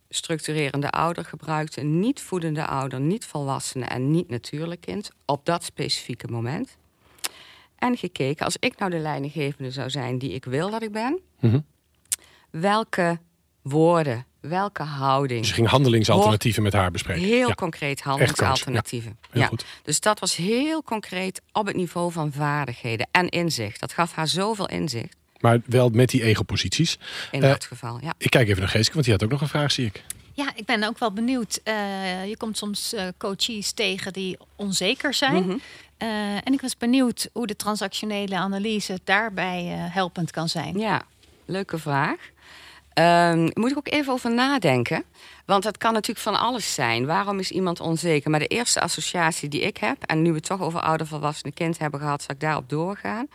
[0.10, 6.28] structurerende ouder gebruikte, niet voedende ouder, niet volwassene en niet natuurlijk kind op dat specifieke
[6.28, 6.78] moment.
[7.76, 11.20] En gekeken, als ik nou de leidinggevende zou zijn die ik wil dat ik ben,
[11.40, 11.60] Mhm.
[12.50, 13.20] welke
[13.62, 17.24] woorden, welke houding, Dus ging handelingsalternatieven met haar bespreken.
[17.24, 19.20] heel Ja, concreet handelingsalternatieven.
[19.32, 19.50] Ja.
[19.84, 23.80] Dus dat was heel concreet op het niveau van vaardigheden en inzicht.
[23.80, 26.98] Dat gaf haar zoveel inzicht Maar wel met die ego-posities.
[27.32, 28.00] in Eh, dat geval.
[28.02, 28.14] Ja.
[28.18, 30.04] Ik kijk even naar Geeske, want die had ook nog een vraag, zie ik.
[30.34, 31.60] Ja, ik ben ook wel benieuwd.
[31.64, 35.44] Eh, je komt soms eh, coaches tegen die onzeker zijn.
[35.46, 35.58] Mhm.
[36.00, 40.78] Eh, en ik was benieuwd hoe de transactionele analyse daarbij eh, helpend kan zijn.
[40.78, 41.02] Ja,
[41.46, 42.18] leuke vraag.
[43.00, 45.04] Ehm moet ik ook even over nadenken.
[45.46, 47.06] Want het kan natuurlijk van alles zijn.
[47.06, 48.30] Waarom is iemand onzeker?
[48.30, 51.52] Maar de eerste associatie die ik heb, en nu we het toch over ouder volwassene
[51.52, 53.28] kind hebben gehad, zal ik daarop doorgaan.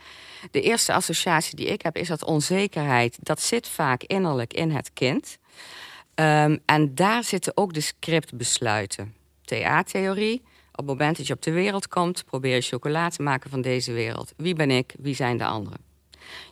[0.51, 4.93] De eerste associatie die ik heb is dat onzekerheid, dat zit vaak innerlijk in het
[4.93, 5.37] kind.
[6.15, 9.13] Ehm, en daar zitten ook de scriptbesluiten.
[9.41, 10.41] TA-theorie.
[10.71, 13.61] Op het moment dat je op de wereld komt, probeer je chocola te maken van
[13.61, 14.33] deze wereld.
[14.37, 14.93] Wie ben ik?
[14.99, 15.79] Wie zijn de anderen?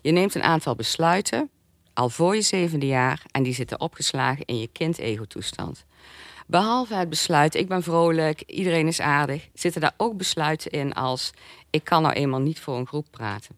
[0.01, 1.49] Je neemt een aantal besluiten,
[1.93, 5.85] al voor je zevende jaar, en die zitten opgeslagen in je kind-ego-toestand.
[6.47, 11.31] Behalve het besluit, ik ben vrolijk, iedereen is aardig, zitten daar ook besluiten in als,
[11.69, 13.55] ik kan nou eenmaal niet voor een groep praten.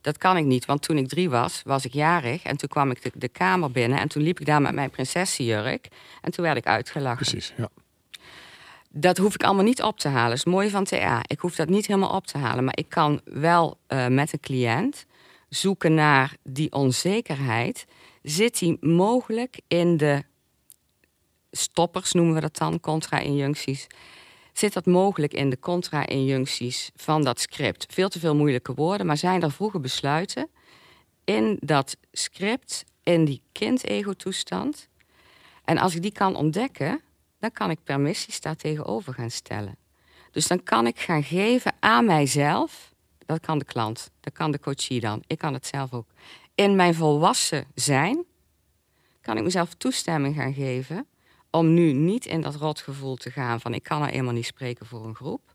[0.00, 2.90] Dat kan ik niet, want toen ik drie was, was ik jarig en toen kwam
[2.90, 5.88] ik de, de kamer binnen en toen liep ik daar met mijn prinsessenjurk
[6.20, 7.26] en toen werd ik uitgelachen.
[7.26, 7.68] Precies, ja.
[8.94, 10.28] Dat hoef ik allemaal niet op te halen.
[10.28, 11.20] Dat is het mooie van TA.
[11.26, 12.64] Ik hoef dat niet helemaal op te halen.
[12.64, 15.06] Maar ik kan wel eh, met een cliënt
[15.54, 17.84] zoeken naar die onzekerheid.
[18.22, 20.22] Zit die mogelijk in de
[21.50, 23.86] stoppers, noemen we dat dan, contra-injuncties?
[24.52, 27.86] Zit dat mogelijk in de contra-injuncties van dat script?
[27.90, 30.48] Veel te veel moeilijke woorden, maar zijn er vroege besluiten
[31.24, 34.88] in dat script, in die kind-ego-toestand?
[35.64, 37.00] En als ik die kan ontdekken,
[37.38, 39.76] dan kan ik permissies daar tegenover gaan stellen.
[40.30, 42.91] Dus dan kan ik gaan geven aan mijzelf,
[43.26, 46.06] dat kan de klant, dat kan de coachie dan, ik kan het zelf ook.
[46.54, 48.24] In mijn volwassen zijn
[49.20, 51.06] kan ik mezelf toestemming gaan geven
[51.50, 54.86] om nu niet in dat rotgevoel te gaan van ik kan nou eenmaal niet spreken
[54.86, 55.54] voor een groep.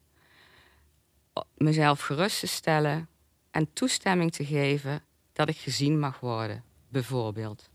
[1.58, 3.10] Mezelf gerust te stellen
[3.52, 5.04] en toestemming te geven
[5.34, 7.70] dat ik gezien mag worden, bijvoorbeeld.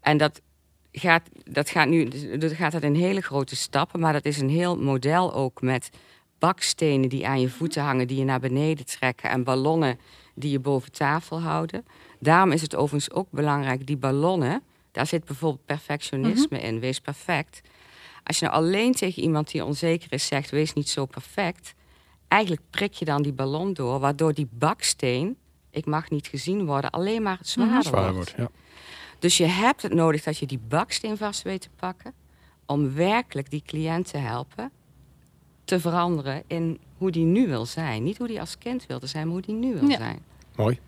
[0.00, 0.40] En dat
[0.92, 4.48] gaat, dat gaat nu dat gaat dat in hele grote stappen, maar dat is een
[4.48, 5.90] heel model ook met
[6.38, 9.98] bakstenen die aan je voeten hangen, die je naar beneden trekken en ballonnen
[10.34, 11.84] die je boven tafel houden.
[12.20, 17.60] Daarom is het overigens ook belangrijk, die ballonnen, daar zit bijvoorbeeld perfectionisme in, wees perfect.
[18.24, 21.74] Als je nou alleen tegen iemand die onzeker is zegt, wees niet zo perfect,
[22.28, 25.36] eigenlijk prik je dan die ballon door, waardoor die baksteen,
[25.70, 28.36] ik mag niet gezien worden, alleen maar zwaarder, Zwaar wordt.
[28.36, 28.60] wordt, ja.
[29.18, 32.14] Dus je hebt het nodig dat je die baksteen vast weet te pakken.
[32.66, 34.70] Om werkelijk die cliënt te helpen
[35.66, 38.02] te veranderen in hoe die nu wil zijn.
[38.02, 39.96] Niet hoe die als kind wilde zijn, maar hoe die nu wil Ja.
[39.96, 40.18] zijn.
[40.56, 40.78] Mooi.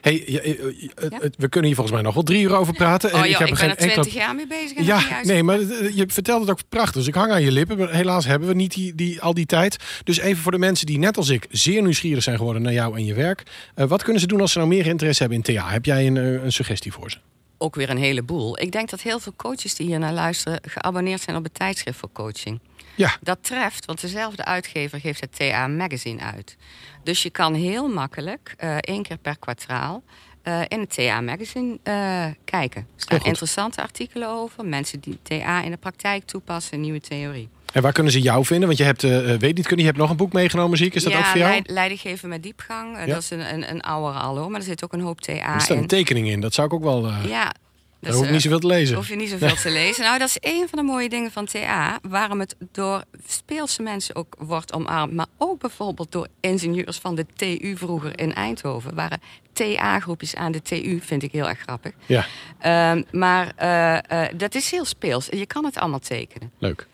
[0.00, 3.14] Hey, je- het- we kunnen hier volgens mij nog wel drie uur over praten.
[3.14, 4.76] Oh en joh, ik, ben er enkele- twintig jaar mee bezig.
[4.76, 6.94] En Ja, nee, maar eh, je vertelt het ook prachtig.
[6.94, 7.78] Dus ik hang aan je lippen.
[7.78, 9.76] Maar helaas hebben we niet die, die, al die tijd.
[10.04, 12.96] Dus even voor de mensen die net als ik zeer nieuwsgierig zijn geworden naar jou
[12.96, 13.42] en je werk.
[13.74, 15.68] Eh, wat kunnen ze doen als ze nou meer interesse hebben in TA?
[15.70, 17.18] Heb jij een, eh, een suggestie voor ze?
[17.58, 18.60] Ook weer een heleboel.
[18.60, 20.60] Ik denk dat heel veel coaches die hier naar luisteren...
[20.66, 22.60] geabonneerd zijn op het tijdschrift voor coaching.
[23.00, 23.16] Ja.
[23.20, 26.56] Dat treft, want dezelfde uitgever geeft het TA Magazine uit.
[27.02, 30.02] Dus je kan heel makkelijk eh, één keer per kwartaal
[30.42, 32.80] eh, in het TA Magazine eh, kijken.
[32.80, 34.64] Er staan interessante artikelen over.
[34.64, 37.48] Mensen die TA in de praktijk toepassen, nieuwe theorie.
[37.72, 38.66] En waar kunnen ze jou vinden?
[38.66, 39.02] Want je hebt,
[39.40, 40.94] weet niet, kunnen, je hebt nog een boek meegenomen, zie ik.
[40.94, 41.50] Is dat ja, ook voor jou?
[41.50, 42.96] leid- leidinggeven met diepgang.
[42.98, 43.06] Ja.
[43.06, 45.54] Dat is een, een, een oudere al hoor, maar er zit ook een hoop TA
[45.54, 45.86] er staan in.
[45.86, 46.40] tekeningen in.
[46.40, 47.10] Dat zou ik ook wel...
[47.26, 47.52] Ja,
[48.00, 48.96] daar hoef ik niet zoveel te lezen.
[48.96, 50.04] hoef je niet zoveel te lezen.
[50.04, 51.98] Nou, dat is een van de mooie dingen van TA.
[52.02, 55.12] Waarom het door speelse mensen ook wordt omarmd.
[55.12, 58.94] Maar ook bijvoorbeeld door ingenieurs van de TU vroeger in Eindhoven.
[58.94, 59.20] Waren
[59.52, 61.92] TA-groepjes aan de TU, vind ik heel erg grappig.
[62.06, 62.26] Ja,
[62.58, 65.26] Ehm, maar eh, eh, dat is heel speels.
[65.30, 66.50] Je kan het allemaal tekenen.
[66.58, 66.86] leuk.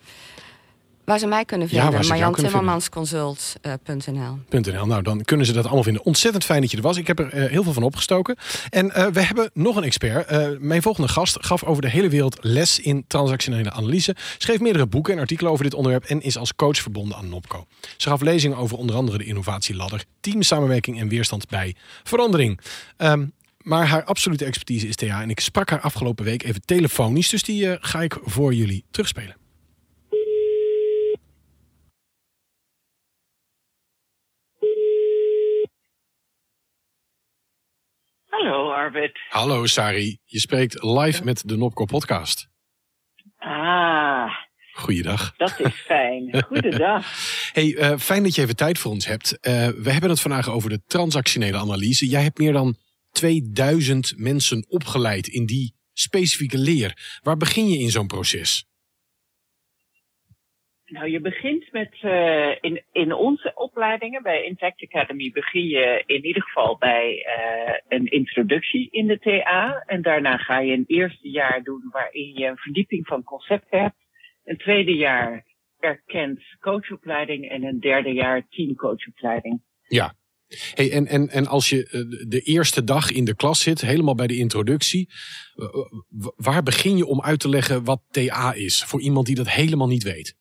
[1.06, 2.80] Waar ze mij kunnen Ja, vinden, waar ze jou Marjan kunnen vinden.
[2.90, 4.78] Timmermansconsult.nl.
[4.78, 4.86] .nl.
[4.86, 6.04] Nou, dan kunnen ze dat allemaal vinden.
[6.04, 6.96] Ontzettend fijn dat je er was.
[6.96, 8.36] Ik heb er eh, heel veel van opgestoken.
[8.70, 10.26] En eh, we hebben nog een expert.
[10.26, 14.16] Eh, mijn volgende gast gaf over de hele wereld les in transactionele analyse.
[14.38, 17.66] Schreef meerdere boeken en artikelen over dit onderwerp en is als coach verbonden aan Nopco.
[17.96, 22.60] Ze gaf lezingen over onder andere de innovatieladder, teamsamenwerking en weerstand bij verandering.
[22.96, 23.26] Ehm,
[23.58, 25.22] maar haar absolute expertise is TA.
[25.22, 27.28] En ik sprak haar afgelopen week even telefonisch.
[27.28, 29.36] Dus die eh, ga ik voor jullie terugspelen.
[38.36, 39.18] Hallo Arvid.
[39.28, 42.48] Hallo Sari, je spreekt live met de Nopco podcast.
[43.38, 44.30] Ah,
[44.72, 45.34] Goeiedag.
[45.36, 46.28] dat is fijn.
[46.48, 47.06] Goedendag.
[47.52, 49.40] Hey, eh, fijn dat je even tijd voor ons hebt.
[49.40, 52.08] Eh, we hebben het vandaag over de transactionele analyse.
[52.08, 52.76] Jij hebt meer dan
[53.10, 57.18] 2000 mensen opgeleid in die specifieke leer.
[57.22, 58.66] Waar begin je in zo'n proces?
[60.86, 66.24] Nou, je begint met, eh, in, in onze opleidingen bij Intact Academy begin je in
[66.24, 69.82] ieder geval bij eh, een introductie in de TA.
[69.86, 73.96] En daarna ga je een eerste jaar doen waarin je een verdieping van concepten hebt.
[74.44, 75.44] Een tweede jaar
[75.78, 79.62] erkend coachopleiding en een derde jaar teamcoachopleiding.
[79.82, 80.14] Ja.
[80.74, 84.14] Hey, en, en, en als je eh, de eerste dag in de klas zit, helemaal
[84.14, 85.08] bij de introductie,
[86.36, 88.84] waar begin je om uit te leggen wat TA is?
[88.84, 90.36] Voor iemand die dat helemaal niet weet.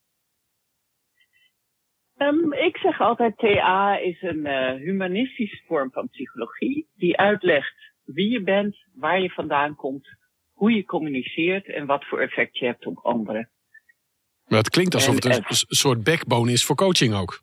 [2.16, 7.74] Ehm, ik zeg altijd, TA is een eh, humanistische vorm van psychologie die uitlegt
[8.04, 10.08] wie je bent, waar je vandaan komt,
[10.52, 13.50] hoe je communiceert en wat voor effect je hebt op anderen.
[14.46, 17.42] Maar het klinkt alsof En, het een eh, s- soort backbone is voor coaching ook.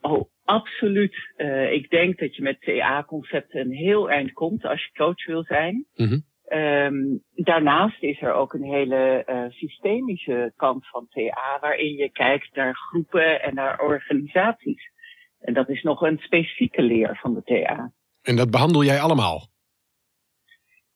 [0.00, 1.32] Oh, absoluut.
[1.36, 5.44] Eh, ik denk dat je met TA-concepten een heel eind komt als je coach wil
[5.44, 5.86] zijn.
[5.94, 6.18] Mhm.
[6.48, 12.54] Ehm, daarnaast is er ook een hele eh, systemische kant van TA, waarin je kijkt
[12.54, 14.90] naar groepen en naar organisaties.
[15.40, 17.92] En dat is nog een specifieke leer van de TA.
[18.22, 19.48] En dat behandel jij allemaal.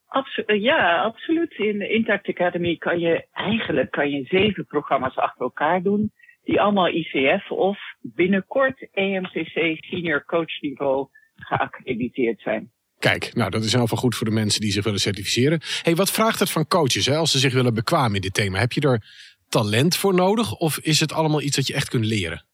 [0.06, 1.52] Abso- eh, ja, absoluut.
[1.58, 6.12] In de Intact Academy kan je eigenlijk kan je zeven programma's achter elkaar doen.
[6.42, 12.72] Die allemaal ICF of binnenkort EMCC senior coach niveau geaccrediteerd zijn.
[13.08, 15.60] Kijk, nou dat is in ieder goed voor de mensen die zich willen certificeren.
[15.82, 18.58] Hey, wat vraagt het van coaches hè, als ze zich willen bekwamen in dit thema?
[18.58, 19.02] Heb je er
[19.48, 22.44] talent voor nodig of is het allemaal iets dat je echt kunt leren?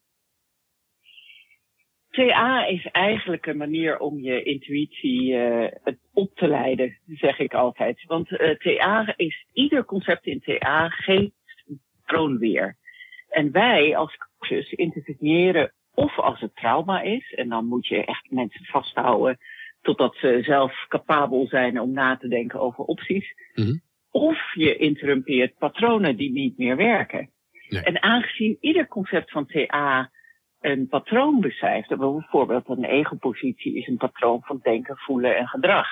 [2.11, 8.05] TA is eigenlijk een manier om je intuïtie eh, op te leiden, zeg ik altijd.
[8.07, 11.33] Want eh, TA is, ieder concept in TA geeft
[11.67, 12.77] een patroon weer.
[13.29, 18.31] En wij als coaches interveneren of als het trauma is, en dan moet je echt
[18.31, 19.39] mensen vasthouden
[19.89, 23.35] totdat ze zelf capabel zijn om na te denken over opties.
[23.55, 23.77] Mhm.
[24.11, 27.31] Of je interrumpeert patronen die niet meer werken.
[27.69, 27.83] Nee.
[27.83, 30.11] En aangezien ieder concept van TA
[30.61, 31.89] een patroon beschrijft.
[31.89, 35.89] Bijvoorbeeld een egopositie is een patroon van denken, voelen en gedrag.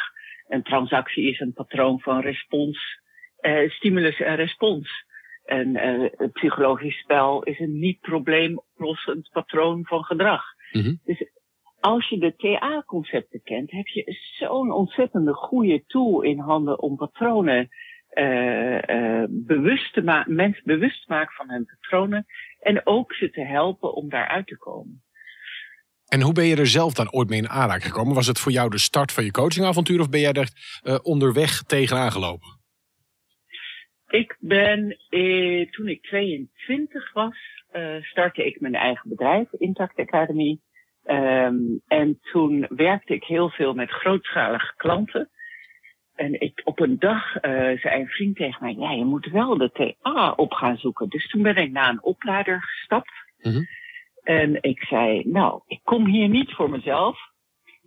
[0.48, 3.00] Een transactie is een patroon van respons,
[3.36, 5.04] eh, stimulus en respons.
[5.44, 10.44] Een eh, een psychologisch spel is een niet-probleemoplossend patroon van gedrag.
[10.72, 10.94] Mhm.
[11.04, 11.30] Dus
[11.86, 17.68] als je de TA-concepten kent, heb je zo'n ontzettende goede tool in handen om patronen
[18.08, 22.26] eh, eh, bewust te maken, mensen bewust te maken van hun patronen
[22.60, 25.02] en ook ze te helpen om daaruit te komen.
[26.08, 28.14] En hoe ben je er zelf dan ooit mee in aanraking gekomen?
[28.14, 30.50] Was het voor jou de start van je coachingavontuur of ben jij er
[30.82, 32.48] eh, onderweg tegenaan gelopen?
[34.08, 37.36] Ik ben, eh, toen ik 22 was,
[38.00, 40.58] startte ik mijn eigen bedrijf, Intact Academy.
[41.06, 45.30] Ehm, en toen werkte ik heel veel met grootschalige klanten.
[46.14, 47.40] En ik, op een dag uh,
[47.80, 51.08] zei een vriend tegen mij: Ja, je moet wel de TA op gaan zoeken.
[51.08, 53.12] Dus toen ben ik naar een opleider gestapt.
[53.38, 53.62] Mhm.
[54.22, 57.18] En ik zei: Nou, ik kom hier niet voor mezelf.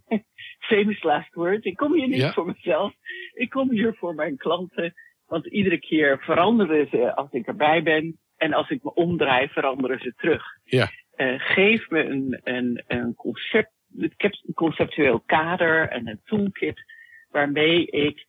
[0.69, 1.65] Famous last words.
[1.65, 2.33] Ik kom hier niet Ja.
[2.33, 2.93] voor mezelf.
[3.33, 4.93] Ik kom hier voor mijn klanten.
[5.25, 8.19] Want iedere keer veranderen ze als ik erbij ben.
[8.37, 10.43] En als ik me omdraai, veranderen ze terug.
[10.63, 10.87] Ja.
[11.19, 16.83] Eh, geef me een, een, een concept, ik heb een conceptueel kader en een toolkit
[17.29, 18.25] waarmee ik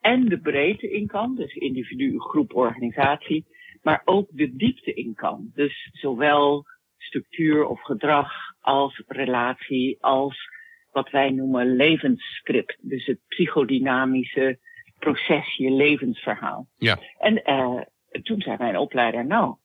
[0.00, 3.46] en de breedte in kan, dus individu, groep, organisatie,
[3.82, 5.50] maar ook de diepte in kan.
[5.54, 6.64] Dus zowel
[6.96, 10.48] structuur of gedrag als relatie, als
[10.90, 12.78] wat wij noemen levensscript.
[12.80, 14.58] Dus het psychodynamische
[14.98, 16.68] proces, je levensverhaal.
[16.76, 16.98] Ja.
[17.18, 17.80] En uh,
[18.22, 19.56] toen zei mijn opleider, nou,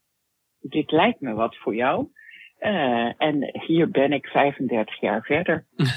[0.62, 2.08] dit lijkt me wat voor jou.
[2.63, 5.65] Uh, en hier ben ik 35 jaar verder.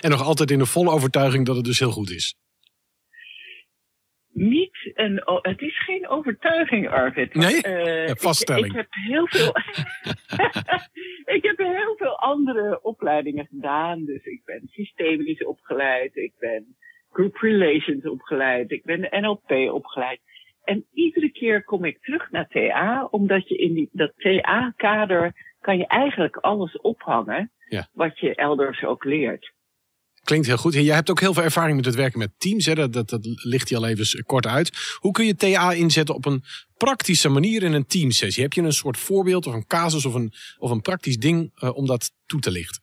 [0.00, 2.34] En nog altijd in de volle overtuiging dat het dus heel goed is.
[4.32, 7.34] Niet een, het is geen overtuiging, Arvid.
[7.34, 7.66] Nee?
[7.66, 8.64] Uh, Ja, vaststelling.
[8.64, 9.56] Ik, ik heb heel veel,
[11.36, 14.04] ik heb heel veel andere opleidingen gedaan.
[14.04, 16.76] Dus ik ben systemisch opgeleid, ik ben
[17.12, 20.20] group relations opgeleid, ik ben NLP opgeleid.
[20.64, 25.76] En iedere keer kom ik terug naar TA, omdat je in die, dat TA-kader kan
[25.78, 27.88] je eigenlijk alles ophangen Ja.
[27.92, 29.52] wat je elders ook leert.
[30.24, 30.74] Klinkt heel goed.
[30.74, 32.66] En jij hebt ook heel veel ervaring met het werken met teams.
[32.66, 32.74] Hè?
[32.74, 34.96] Dat, dat, dat ligt je al even kort uit.
[34.98, 36.42] Hoe kun je TA inzetten op een
[36.76, 38.42] praktische manier in een teamsessie?
[38.42, 41.76] Heb je een soort voorbeeld of een casus of een, of een praktisch ding uh,
[41.76, 42.82] om dat toe te lichten?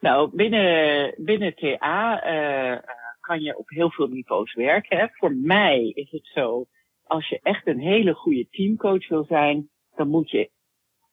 [0.00, 2.78] Nou, binnen, binnen TA uh,
[3.22, 4.98] kan je op heel veel niveaus werken.
[4.98, 5.06] Hè.
[5.12, 6.66] Voor mij is het zo,
[7.04, 10.50] als je echt een hele goede teamcoach wil zijn, dan moet je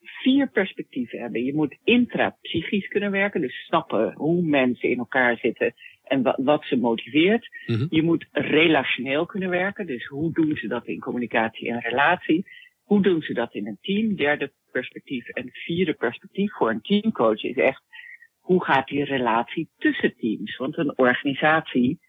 [0.02, 1.44] vier perspectieven hebben.
[1.44, 6.64] Je moet intrapsychisch kunnen werken, dus snappen hoe mensen in elkaar zitten en wat, wat
[6.64, 7.48] ze motiveert.
[7.66, 7.86] Mhm.
[7.90, 12.46] Je moet relationeel kunnen werken, dus hoe doen ze dat in communicatie en relatie?
[12.84, 14.16] Hoe doen ze dat in een team?
[14.16, 15.28] Derde perspectief.
[15.28, 17.84] En vierde perspectief voor een teamcoach is echt,
[18.50, 20.58] hoe gaat die relatie tussen teams?
[20.58, 22.00] Want een organisatie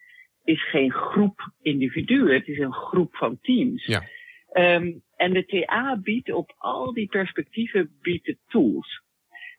[0.44, 3.86] is geen groep individuen, het is een groep van teams.
[3.86, 4.02] Ja.
[4.52, 9.02] Um, en de TA biedt op al die perspectieven biedt de tools.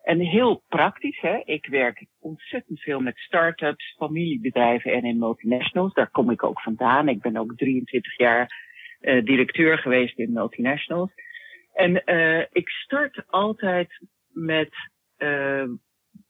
[0.04, 1.42] En heel praktisch, hè.
[1.46, 5.94] ik werk ontzettend veel met start-ups, familiebedrijven en in multinationals.
[5.94, 7.10] Daar kom ik ook vandaan.
[7.10, 8.66] Ik ben ook 23 jaar
[9.02, 11.12] uh, directeur geweest in multinationals.
[11.74, 14.74] En uh, ik start altijd met
[15.18, 15.64] uh,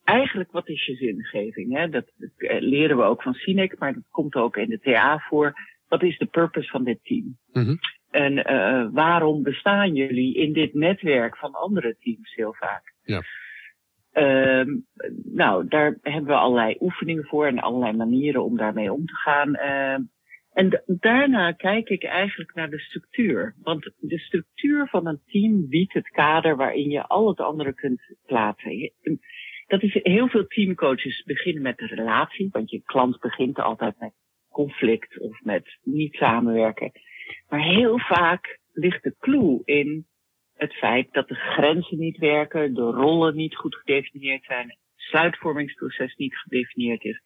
[0.04, 1.76] eigenlijk wat is je zingeving?
[1.76, 1.88] Hè?
[1.88, 5.52] Dat, dat leren we ook van Sinek, maar dat komt ook in de TA voor.
[5.88, 7.38] Wat is de purpose van dit team?
[7.52, 7.74] Mhm.
[8.10, 12.94] En uh, waarom bestaan jullie in dit netwerk van andere teams heel vaak?
[13.02, 13.22] Ja.
[14.12, 14.74] Uh,
[15.24, 19.48] nou, daar hebben we allerlei oefeningen voor en allerlei manieren om daarmee om te gaan.
[19.48, 19.98] Uh,
[20.52, 23.54] en daarna kijk ik eigenlijk naar de structuur.
[23.62, 28.00] Want de structuur van een team biedt het kader waarin je al het andere kunt
[28.26, 28.92] plaatsen.
[29.72, 34.12] Dat is heel veel teamcoaches beginnen met de relatie, want je klant begint altijd met
[34.50, 36.92] conflict of met niet samenwerken.
[37.48, 40.06] Maar heel vaak ligt de clue in
[40.54, 46.14] het feit dat de grenzen niet werken, de rollen niet goed gedefinieerd zijn, het sluitvormingsproces
[46.14, 47.22] niet gedefinieerd is.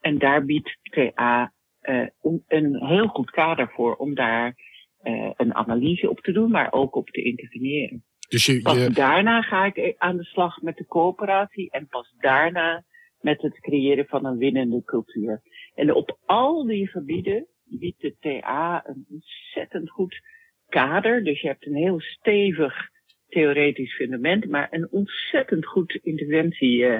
[0.00, 1.52] En daar biedt TA
[1.82, 2.06] uh,
[2.46, 4.54] een heel goed kader voor om daar
[5.02, 8.04] uh, een analyse op te doen, maar ook op te interveneren.
[8.28, 12.14] Dus je, Pas je, daarna ga ik aan de slag met de coöperatie en pas
[12.18, 12.84] daarna
[13.20, 15.42] met het creëren van een winnende cultuur.
[15.74, 20.20] En op al die gebieden biedt de TA een ontzettend goed
[20.68, 21.24] kader.
[21.24, 22.74] Dus je hebt een heel stevig
[23.28, 26.98] theoretisch fundament, maar een ontzettend goed interventie uh,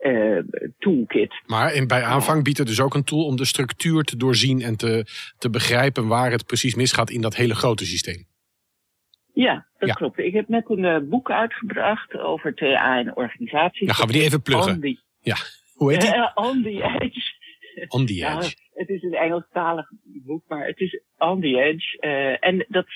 [0.00, 0.42] uh,
[0.78, 1.42] toolkit.
[1.46, 4.62] maar in, bij aanvang biedt het dus ook een tool om de structuur te doorzien
[4.62, 5.06] en te,
[5.38, 8.26] te begrijpen waar het precies misgaat in dat hele grote systeem.
[9.34, 9.94] Ja, dat Ja.
[9.94, 10.18] klopt.
[10.18, 13.86] Ik heb net een uh, boek uitgebracht over TA en organisaties.
[13.86, 14.74] Dan gaan we die even pluggen.
[14.74, 14.98] On the,
[15.74, 16.14] Hoe heet die?
[16.14, 17.20] Uh, on the Edge.
[17.96, 18.56] On the Ja, Edge.
[18.74, 21.96] het is een Engelstalig boek, maar het is On the Edge.
[22.00, 22.86] Uh, en dat,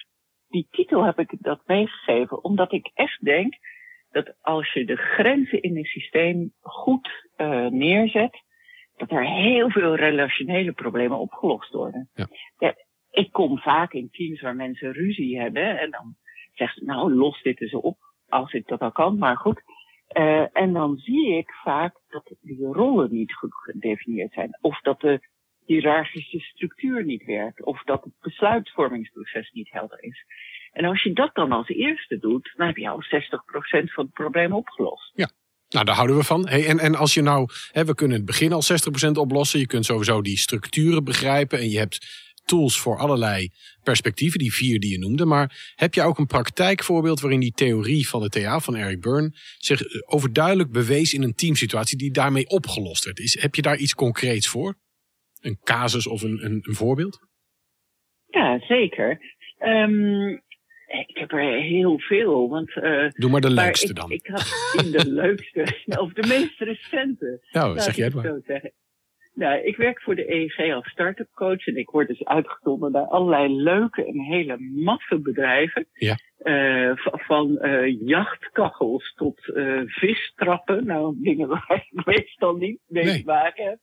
[0.48, 3.55] die titel heb ik dat meegegeven, omdat ik echt denk
[4.11, 7.27] dat als je de grenzen in een systeem goed
[7.70, 8.42] neerzet,
[8.96, 12.11] dat er heel veel relationele problemen opgelost worden.
[12.14, 12.27] Ja.
[12.59, 12.74] Ja,
[13.11, 16.16] ik kom vaak in teams waar mensen ruzie hebben en dan
[16.59, 19.62] zegt ze, nou, los dit eens op, als ik dat al kan, maar goed.
[20.12, 24.59] Uh, en dan zie ik vaak dat die rollen niet goed gedefinieerd zijn.
[24.61, 25.21] Of dat de
[25.64, 27.64] hiërarchische structuur niet werkt.
[27.64, 30.25] Of dat het besluitvormingsproces niet helder is.
[30.73, 34.13] En als je dat dan als eerste doet, dan heb je al 60% van het
[34.13, 35.13] probleem opgelost.
[35.15, 35.31] Ja.
[35.69, 36.48] Nou, daar houden we van.
[36.48, 38.63] Hey, en, en als je nou, hè, we kunnen het begin al
[39.09, 39.61] 60% oplossen.
[39.61, 41.59] Je kunt sowieso die structuren begrijpen.
[41.59, 43.51] En je hebt tools voor allerlei
[43.83, 45.25] perspectieven, die vier die je noemde.
[45.25, 49.31] Maar heb je ook een praktijkvoorbeeld waarin die theorie van de TA van Eric Byrne
[49.59, 53.19] zich overduidelijk bewees in een teamsituatie die daarmee opgelost werd?
[53.19, 54.75] Is, heb je daar iets concreets voor?
[55.40, 57.19] Een casus of een, een, een voorbeeld?
[58.27, 59.21] Ja, zeker.
[59.61, 60.42] Um,
[60.87, 62.49] ik heb er heel veel.
[62.49, 64.11] Want, uh, Doe maar de leukste ik, dan.
[64.11, 65.61] Ik had in de leukste,
[66.03, 67.40] of de meest recente.
[67.51, 68.40] Nou, zeg jij het maar.
[68.46, 68.73] Zeggen.
[69.38, 73.02] Nou, ik werk voor de EEG als start-up coach en ik word dus uitgezonden bij
[73.02, 75.86] allerlei leuke en hele maffe bedrijven.
[75.92, 76.16] Ja.
[76.42, 80.86] Uh, van uh, jachtkachels tot uh, vistrappen.
[80.86, 83.18] Nou, dingen waar ik meestal niet mee Nee.
[83.18, 83.78] te maken heb.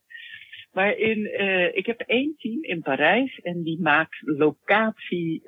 [0.71, 1.39] Maar in,
[1.77, 5.41] ik heb één team in Parijs en die maakt locatie,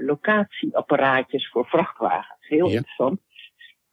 [0.00, 2.48] locatieapparaatjes voor vrachtwagens.
[2.48, 2.74] Heel Ja.
[2.76, 3.20] interessant.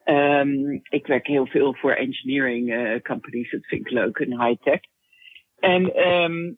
[0.06, 3.52] Um, ik werk heel veel voor engineering companies.
[3.52, 4.80] Dat vind ik leuk en high-tech.
[5.62, 6.58] En um,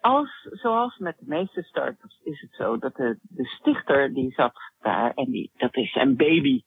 [0.00, 4.54] als, zoals met de meeste startups is het zo dat de, de stichter die zat
[4.80, 6.62] daar en die, dat is zijn baby.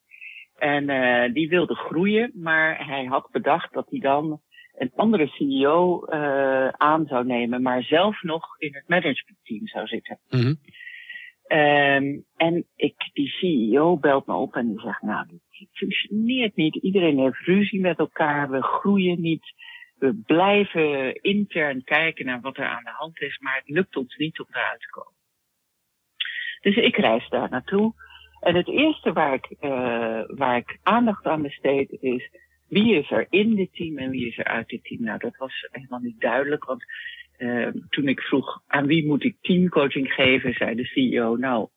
[0.57, 4.41] En uh, die wilde groeien, maar hij had bedacht dat hij dan
[4.77, 10.19] een andere CEO uh, aan zou nemen, maar zelf nog in het managementteam zou zitten.
[10.29, 10.57] Mm -hmm.
[11.57, 16.75] um, en ik, die CEO belt me op en die zegt, nou, het functioneert niet.
[16.75, 19.53] Iedereen heeft ruzie met elkaar, we groeien niet.
[19.99, 24.15] We blijven intern kijken naar wat er aan de hand is, maar het lukt ons
[24.15, 25.13] niet om eruit te komen.
[26.61, 27.93] Dus ik reis daar naartoe.
[28.39, 32.29] En het eerste waar ik, uh, waar ik aandacht aan besteed is,
[32.67, 35.03] wie is er in dit team en wie is er uit dit team?
[35.03, 36.83] Nou, dat was helemaal niet duidelijk, want
[37.37, 41.69] uh, toen ik vroeg aan wie moet ik teamcoaching geven, zei de CEO, nou,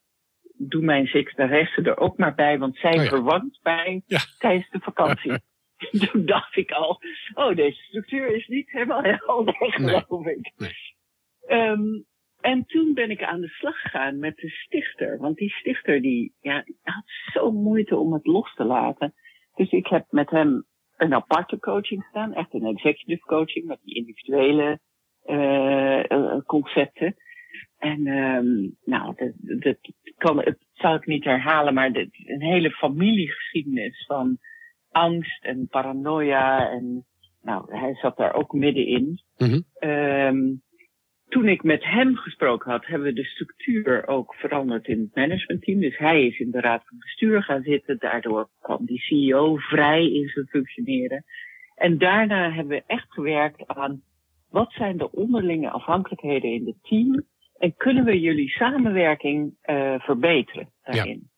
[0.57, 3.09] doe mijn secretaresse er ook maar bij, want zij Oh ja.
[3.09, 3.59] verwandt
[4.05, 4.19] Ja.
[4.37, 5.31] tijdens de vakantie.
[6.11, 7.01] toen dacht ik al,
[7.33, 9.71] oh, deze structuur is niet helemaal helder, Nee.
[9.71, 10.51] geloof ik.
[10.57, 11.69] Nee.
[11.69, 12.05] Um,
[12.41, 15.17] en toen ben ik aan de slag gegaan met de stichter.
[15.17, 17.03] Want die stichter die, ja, had
[17.33, 19.13] zo moeite om het los te laten.
[19.55, 20.65] Dus ik heb met hem
[20.97, 22.33] een aparte coaching gedaan.
[22.33, 24.79] Echt een executive coaching met die individuele
[25.25, 27.15] uh, concepten.
[27.77, 29.77] En um, nou, dat, dat
[30.17, 34.37] kan, het zal ik niet herhalen, maar de, een hele familiegeschiedenis van
[34.93, 36.69] angst en paranoia.
[36.69, 37.05] En
[37.41, 39.19] nou, hij zat daar ook middenin.
[39.79, 40.61] Um,
[41.29, 45.79] toen ik met hem gesproken had, hebben we de structuur ook veranderd in het managementteam.
[45.79, 47.97] Dus hij is in de raad van bestuur gaan zitten.
[47.99, 51.25] Daardoor kwam die CEO vrij in zijn functioneren.
[51.75, 54.01] En daarna hebben we echt gewerkt aan
[54.49, 57.23] wat zijn de onderlinge afhankelijkheden in het team
[57.57, 61.29] en kunnen we jullie samenwerking uh, verbeteren daarin.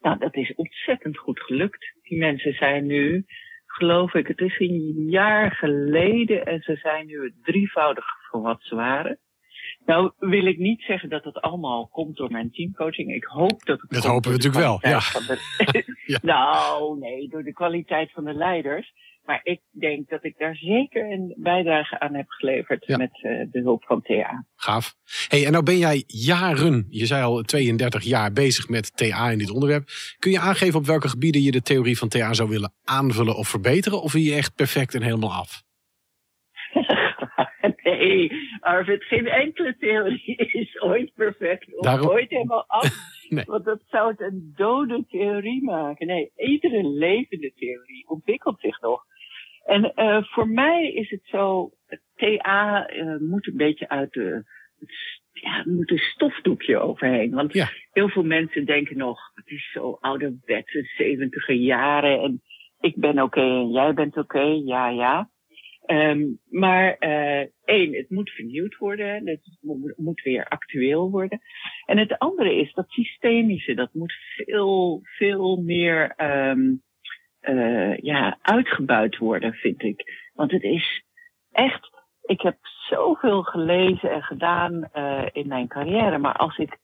[0.00, 1.92] Nou, dat is ontzettend goed gelukt.
[2.02, 3.24] Die mensen zijn nu,
[3.66, 8.62] geloof ik, het is een jaar geleden en ze zijn nu het drievoudige van wat
[8.62, 9.18] ze waren.
[9.84, 13.14] Nou wil ik niet zeggen dat het allemaal komt door mijn teamcoaching.
[13.14, 14.88] Ik hoop dat het Dat hopen we natuurlijk wel, de-
[16.12, 16.18] Ja.
[16.22, 18.92] Nou, nee, door de kwaliteit van de leiders.
[19.30, 22.96] Maar ik denk dat ik daar zeker een bijdrage aan heb geleverd Ja.
[22.96, 24.46] met eh, de hulp van TA.
[24.56, 24.94] Gaaf.
[25.28, 29.38] Hey, en nou ben jij jaren, je zei al 32 jaar bezig met TA in
[29.38, 29.88] dit onderwerp.
[30.18, 33.48] Kun je aangeven op welke gebieden je de theorie van TA zou willen aanvullen of
[33.48, 34.02] verbeteren?
[34.02, 35.62] Of wil je echt perfect en helemaal af?
[37.84, 42.88] nee, Arvid, geen enkele theorie is ooit perfect of Daarom- ooit helemaal af.
[43.30, 43.44] Nee.
[43.46, 46.06] Want dat zou het een dode theorie maken.
[46.06, 49.04] Nee, iedere levende theorie ontwikkelt zich nog.
[49.70, 51.70] En uh, voor mij is het zo,
[52.16, 54.42] TA uh, moet een beetje uit de,
[55.32, 57.30] ja, moet een stofdoekje overheen.
[57.30, 57.68] Want Ja.
[57.92, 62.42] heel veel mensen denken nog, het is zo ouderwetse, 70 jaren en
[62.80, 65.30] ik ben oké en jij bent oké, ja, ja.
[65.86, 69.26] Um, maar uh, één, het moet vernieuwd worden.
[69.26, 71.40] Het mo- moet weer actueel worden.
[71.86, 76.14] En het andere is dat systemische, dat moet veel, veel meer
[76.50, 76.82] um,
[77.42, 80.30] uh, ja, uitgebuit worden, vind ik.
[80.34, 81.04] Want het is
[81.50, 81.90] echt,
[82.22, 82.56] ik heb
[82.88, 86.78] zoveel gelezen en gedaan uh, in mijn carrière, maar als ik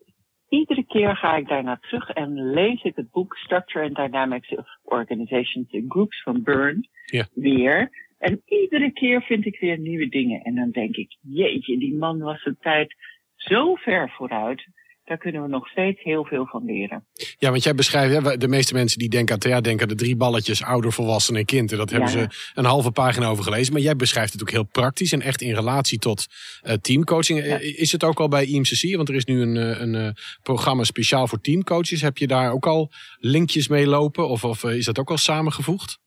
[0.49, 4.67] iedere keer ga ik daarna terug en lees ik het boek Structure and Dynamics of
[4.83, 7.27] Organizations in Groups van Byrne Ja.
[7.35, 8.05] weer.
[8.19, 10.41] En iedere keer vind ik weer nieuwe dingen.
[10.43, 12.95] En dan denk ik, jeetje, die man was een tijd
[13.35, 14.67] zo ver vooruit.
[15.07, 17.05] Daar kunnen we nog steeds heel veel van leren.
[17.39, 20.03] Ja, want jij beschrijft, hè, de meeste mensen die denken aan TA denken aan de
[20.03, 21.73] drie balletjes ouder, volwassen en kind.
[21.73, 22.15] En dat hebben Ja.
[22.31, 23.73] ze een halve pagina over gelezen.
[23.73, 26.27] Maar jij beschrijft het ook heel praktisch en echt in relatie tot
[26.67, 27.45] uh, teamcoaching.
[27.45, 27.61] Ja.
[27.61, 28.97] Uh, Is het ook al bij IMCC?
[28.97, 32.01] Want er is nu een, uh, een programma speciaal voor teamcoaches.
[32.03, 34.29] Heb je daar ook al linkjes mee lopen?
[34.29, 35.99] Of, of is dat ook al samengevoegd?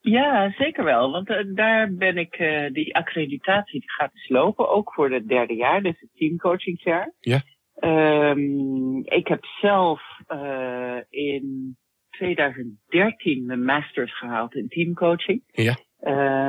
[0.00, 1.10] Ja, zeker wel.
[1.10, 5.28] Want uh, daar ben ik, uh, die accreditatie die gaat dus lopen, ook voor het
[5.28, 7.12] derde jaar, dus het teamcoachingsjaar.
[7.20, 7.42] Ja.
[7.80, 11.76] Um, ik heb zelf uh, in
[12.10, 15.42] 2013 mijn masters gehaald in teamcoaching.
[15.46, 15.76] Ja.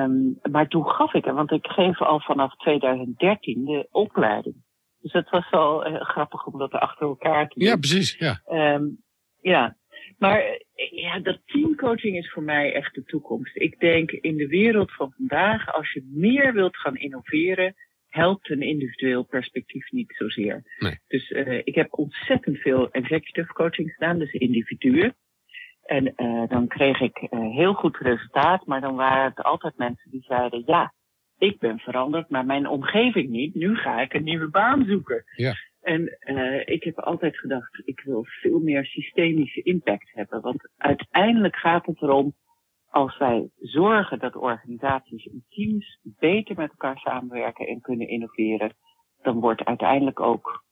[0.03, 4.55] Um, maar toen gaf ik want ik geef al vanaf 2013 de opleiding.
[5.01, 7.67] Dus het was wel uh, grappig om dat achter elkaar te doen.
[7.67, 8.17] Ja, precies.
[8.17, 8.41] Ja.
[8.75, 9.03] Um,
[9.41, 9.77] ja.
[10.17, 10.61] Maar
[10.91, 13.55] ja, dat teamcoaching is voor mij echt de toekomst.
[13.55, 17.75] Ik denk in de wereld van vandaag, als je meer wilt gaan innoveren,
[18.09, 20.63] helpt een individueel perspectief niet zozeer.
[20.79, 20.99] Nee.
[21.07, 25.15] Dus uh, ik heb ontzettend veel executive coaching gedaan, dus individuen.
[25.85, 30.11] En uh, dan kreeg ik uh, heel goed resultaat, maar dan waren het altijd mensen
[30.11, 30.93] die zeiden, ja,
[31.37, 33.55] ik ben veranderd, maar mijn omgeving niet.
[33.55, 35.23] Nu ga ik een nieuwe baan zoeken.
[35.35, 35.53] Ja.
[35.81, 40.41] En uh, ik heb altijd gedacht, ik wil veel meer systemische impact hebben.
[40.41, 42.35] Want uiteindelijk gaat het erom,
[42.89, 48.75] als wij zorgen dat organisaties en teams beter met elkaar samenwerken en kunnen innoveren,
[49.21, 50.63] dan wordt uiteindelijk ook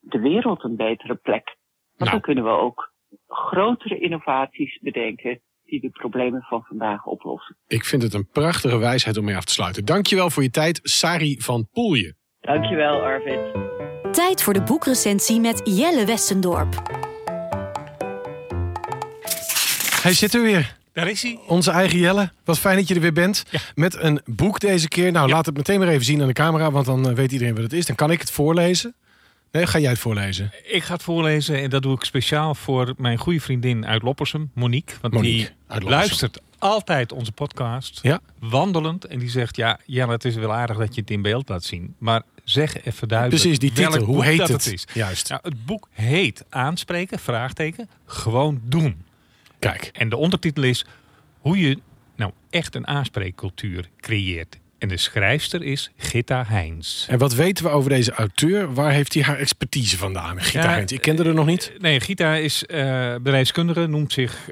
[0.00, 1.56] de wereld een betere plek.
[1.96, 2.10] Want Nou.
[2.10, 2.92] dan kunnen we ook
[3.26, 7.56] grotere innovaties bedenken die de problemen van vandaag oplossen.
[7.66, 9.84] Ik vind het een prachtige wijsheid om mee af te sluiten.
[9.84, 12.14] Dankjewel voor je tijd, Sari van Poelje.
[12.40, 13.40] Dankjewel, Arvid.
[14.14, 16.74] Tijd voor de boekrecensie met Jelle Westendorp.
[20.02, 20.77] Hij zit er weer.
[20.98, 21.38] Daar is hij.
[21.46, 22.30] Onze eigen Jelle.
[22.44, 23.44] Wat fijn dat je er weer bent.
[23.50, 23.60] Ja.
[23.74, 25.12] Met een boek deze keer.
[25.12, 25.34] Nou, Ja.
[25.34, 27.62] laat het meteen maar even zien aan de camera, want dan eh, weet iedereen wat
[27.62, 27.86] het is.
[27.86, 28.94] Dan kan ik het voorlezen.
[29.52, 30.50] Nee, ga jij het voorlezen?
[30.64, 34.50] Ik ga het voorlezen en dat doe ik speciaal voor mijn goede vriendin uit Loppersum,
[34.54, 34.96] Monique.
[35.00, 38.20] Want Monique die luistert altijd onze podcast, Ja.
[38.38, 39.04] wandelend.
[39.04, 41.64] En die zegt, ja, ja, het is wel aardig dat je het in beeld laat
[41.64, 41.94] zien.
[41.98, 44.02] Maar zeg even duidelijk Precies, die titel.
[44.04, 44.72] Hoe heet dat het?
[44.72, 44.84] is.
[44.94, 45.28] Juist.
[45.28, 49.06] Nou, het boek heet Aanspreken, vraagteken, gewoon doen.
[49.58, 49.90] Kijk.
[49.92, 50.84] En de ondertitel is
[51.38, 51.78] hoe je
[52.16, 54.58] nou echt een aanspreekcultuur creëert.
[54.78, 57.06] En de schrijfster is Gitta Heins.
[57.08, 58.74] En wat weten we over deze auteur?
[58.74, 60.42] Waar heeft hij haar expertise vandaan?
[60.42, 60.90] Gita Ja, Heint.
[60.90, 61.72] Ik kende haar nog niet.
[61.78, 64.50] Nee, Gita is eh, bedrijfskundige, noemt zich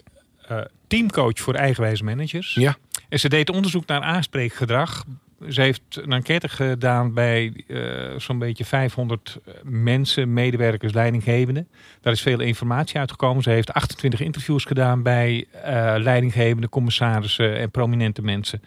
[0.48, 2.54] eh, teamcoach voor eigenwijze managers.
[2.54, 2.76] Ja.
[3.08, 5.04] En ze deed onderzoek naar aanspreekgedrag.
[5.48, 11.68] Ze heeft een enquête gedaan bij eh, zo'n beetje 500 mensen, medewerkers, leidinggevenden.
[12.00, 13.42] Daar is veel informatie uitgekomen.
[13.42, 18.62] Ze heeft 28 interviews gedaan bij eh leidinggevende, commissarissen en prominente mensen.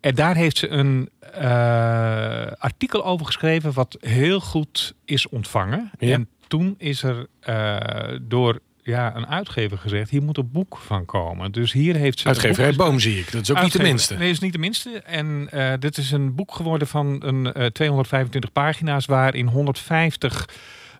[0.00, 5.90] En daar heeft ze een eh, artikel over geschreven wat heel goed is ontvangen.
[5.98, 6.12] Ja.
[6.12, 7.76] En toen is er eh,
[8.22, 11.52] door ja, een uitgever gezegd, hier moet een boek van komen.
[11.52, 12.28] Dus hier heeft ze...
[12.28, 13.32] Uitgeverij Boom zie ik.
[13.32, 14.14] Dat is ook niet de minste.
[14.14, 14.90] Nee, is niet de minste.
[14.90, 20.48] En eh, dit is een boek geworden van een, eh, 225 pagina's, waarin 150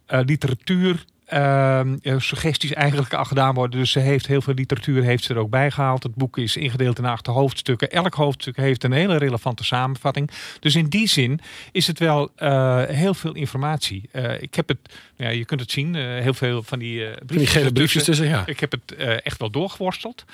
[0.06, 1.04] eh, literatuur.
[1.30, 3.80] Ehm, eh, suggesties eigenlijk al gedaan worden.
[3.80, 6.02] Dus ze heeft heel veel literatuur heeft ze er ook bij gehaald.
[6.02, 7.90] Het boek is ingedeeld in acht hoofdstukken.
[7.90, 10.30] Elk hoofdstuk heeft een hele relevante samenvatting.
[10.60, 11.40] Dus in die zin
[11.72, 14.08] is het wel eh, heel veel informatie.
[14.12, 14.78] Eh, ik heb het,
[15.16, 18.26] ja, je kunt het zien, heel veel van die, Van die briefjes gele briefjes tussen,
[18.26, 18.42] ja.
[18.46, 20.24] Ik heb het echt wel doorgeworsteld.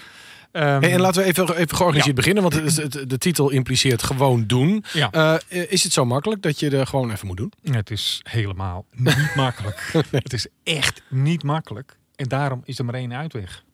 [0.56, 2.22] Ehm, Hey, en laten we even, even georganiseerd Ja.
[2.22, 4.84] beginnen, want het is- het- de titel impliceert gewoon doen.
[4.92, 5.10] ja.
[5.48, 7.52] Eh, is het zo makkelijk dat je er gewoon even moet doen?
[7.62, 9.90] Het is helemaal niet makkelijk.
[10.10, 11.96] Het is echt niet makkelijk.
[12.16, 13.64] En daarom is er maar één uitweg.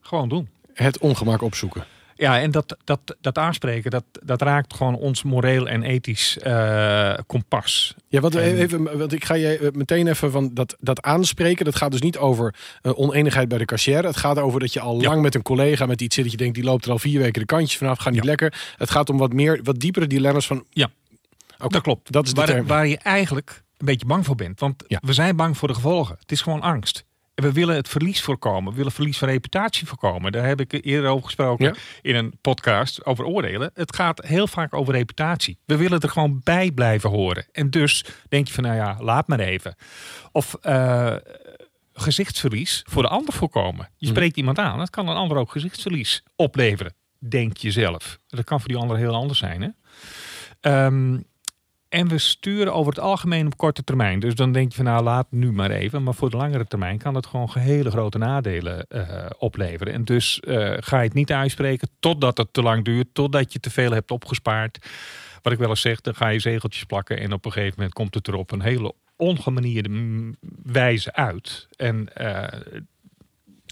[0.00, 0.48] Gewoon doen.
[0.74, 1.84] Het ongemak opzoeken.
[2.16, 7.14] Ja, en dat, dat, dat aanspreken, dat, dat raakt gewoon ons moreel en ethisch eh,
[7.26, 7.94] kompas.
[8.08, 11.64] Ja, want, En- even, want ik ga je eh, meteen even van dat, dat aanspreken.
[11.64, 14.04] Dat gaat dus niet over eh, oneenigheid bij de cashier.
[14.04, 15.08] Het gaat over dat je al Ja.
[15.08, 17.20] lang met een collega met iets zit dat je denkt, die loopt er al vier
[17.20, 18.28] weken de kantjes vanaf, gaat niet Ja.
[18.28, 18.74] lekker.
[18.76, 20.64] Het gaat om wat meer, wat diepere dilemma's van.
[20.70, 20.88] Ja.
[21.58, 22.12] Oké, Dat klopt.
[22.12, 24.60] Dat is de waar, waar je eigenlijk een beetje bang voor bent.
[24.60, 24.98] Want Ja.
[25.02, 26.16] we zijn bang voor de gevolgen.
[26.20, 27.04] Het is gewoon angst.
[27.34, 28.70] We willen het verlies voorkomen.
[28.70, 30.32] We willen verlies van reputatie voorkomen.
[30.32, 31.74] Daar heb ik eerder over gesproken Ja.
[32.02, 33.70] in een podcast over oordelen.
[33.74, 35.58] Het gaat heel vaak over reputatie.
[35.64, 37.46] We willen er gewoon bij blijven horen.
[37.52, 39.74] En dus denk je van, nou ja, laat maar even.
[40.32, 41.14] Of eh,
[41.92, 43.88] gezichtsverlies voor de ander voorkomen.
[43.96, 44.14] Je Mhm.
[44.14, 44.78] spreekt iemand aan.
[44.78, 46.94] Dat kan een ander ook gezichtsverlies opleveren.
[47.18, 48.18] Denk je zelf.
[48.26, 49.62] Dat kan voor die ander heel anders zijn.
[49.62, 49.68] Hè?
[50.60, 51.18] Ehm,
[51.94, 54.20] en we sturen over het algemeen op korte termijn.
[54.20, 56.02] Dus dan denk je van nou laat nu maar even.
[56.02, 59.92] Maar voor de langere termijn kan het gewoon hele grote nadelen eh, opleveren.
[59.92, 63.06] En dus eh, ga je het niet uitspreken totdat het te lang duurt.
[63.12, 64.78] Totdat je te veel hebt opgespaard.
[65.42, 67.18] Wat ik wel eens zeg, dan ga je zegeltjes plakken.
[67.18, 69.90] En op een gegeven moment komt het er op een hele ongemanierde
[70.62, 71.68] wijze uit.
[71.76, 72.08] En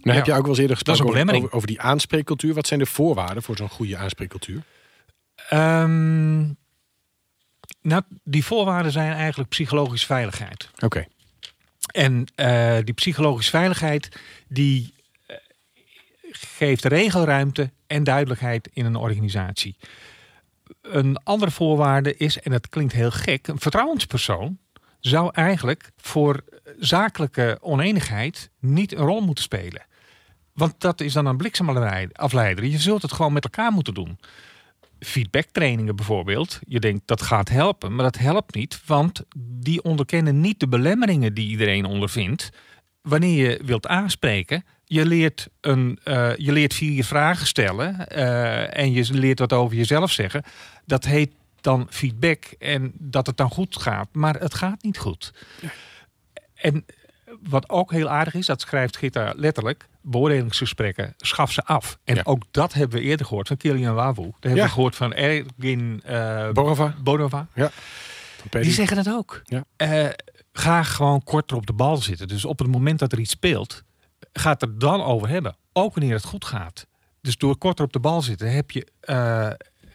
[0.02, 2.54] Nou, heb je ook wel eens eerder gesproken over, over, over die aanspreekcultuur.
[2.54, 4.62] Wat zijn de voorwaarden voor zo'n goede aanspreekcultuur?
[5.48, 6.44] Ehm,
[7.82, 10.70] nou, die voorwaarden zijn eigenlijk psychologische veiligheid.
[10.78, 11.06] Oké.
[11.92, 14.08] En eh, die psychologische veiligheid,
[14.48, 14.94] die,
[15.26, 15.36] eh,
[16.30, 19.76] geeft regelruimte en duidelijkheid in een organisatie.
[20.82, 24.58] Een andere voorwaarde is, en dat klinkt heel gek, een vertrouwenspersoon
[25.00, 26.44] zou eigenlijk voor
[26.78, 29.86] zakelijke oneenigheid niet een rol moeten spelen.
[30.52, 32.64] Want dat is dan een bliksemafleider.
[32.64, 34.18] Je zult het gewoon met elkaar moeten doen.
[35.04, 36.60] Feedbacktrainingen bijvoorbeeld.
[36.66, 38.80] Je denkt dat gaat helpen, maar dat helpt niet.
[38.86, 42.50] Want die onderkennen niet de belemmeringen die iedereen ondervindt.
[43.02, 48.92] Wanneer je wilt aanspreken, je leert, een, uh, je leert vier vragen stellen uh, en
[48.92, 50.44] je leert wat over jezelf zeggen.
[50.84, 54.08] Dat heet dan feedback en dat het dan goed gaat.
[54.12, 55.32] Maar het gaat niet goed.
[55.60, 55.72] Ja.
[56.54, 56.84] En
[57.48, 61.98] wat ook heel aardig is, dat schrijft Gita letterlijk, beoordelingsgesprekken, schaf ze af.
[62.04, 62.20] En ja.
[62.24, 64.22] ook dat hebben we eerder gehoord van Kilian Wawu.
[64.22, 64.64] Dat hebben ja.
[64.64, 66.94] we gehoord van Ergin uh, Borova.
[67.02, 67.46] Borova.
[67.54, 67.70] Ja.
[68.50, 69.42] Die zeggen het ook.
[69.44, 69.64] Ja.
[69.76, 70.08] Uh,
[70.52, 72.28] ga gewoon korter op de bal zitten.
[72.28, 73.82] Dus op het moment dat er iets speelt,
[74.32, 75.56] gaat er dan over hebben.
[75.72, 76.86] Ook wanneer het goed gaat.
[77.20, 79.50] Dus door korter op de bal zitten heb je uh,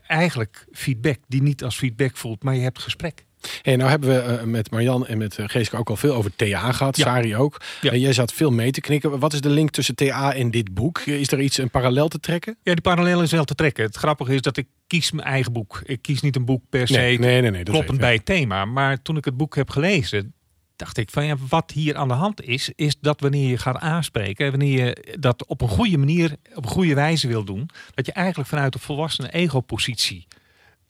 [0.08, 3.26] eigenlijk feedback die niet als feedback voelt, maar je hebt gesprek.
[3.62, 6.36] Hey, nou hebben we uh, met Marian en met uh, Geeske ook al veel over
[6.36, 6.98] TA gehad.
[6.98, 7.04] Ja.
[7.04, 7.62] Sari ook.
[7.82, 7.92] Ja.
[7.92, 9.20] En jij zat veel mee te knikken.
[9.20, 11.00] Wat is de link tussen TA en dit boek?
[11.00, 12.58] Is er iets, een parallel te trekken?
[12.64, 13.86] Ja, die parallel is wel te trekken.
[13.86, 15.82] Het grappige is dat ik kies mijn eigen boek.
[15.86, 18.66] Ik kies niet een boek per se nee, nee, nee, nee, kloppend bij het thema.
[18.66, 20.34] Maar toen ik het boek heb gelezen,
[20.76, 23.78] dacht ik van ja, wat hier aan de hand is, is dat wanneer je gaat
[23.78, 28.06] aanspreken, wanneer je dat op een goede manier, op een goede wijze wil doen, dat
[28.06, 30.28] je eigenlijk vanuit de volwassene ego-positie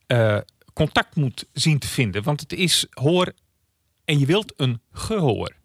[0.07, 0.37] uh,
[0.77, 2.23] contact moet zien te vinden.
[2.23, 3.33] Want het is hoor
[4.05, 5.55] en je wilt een gehoor.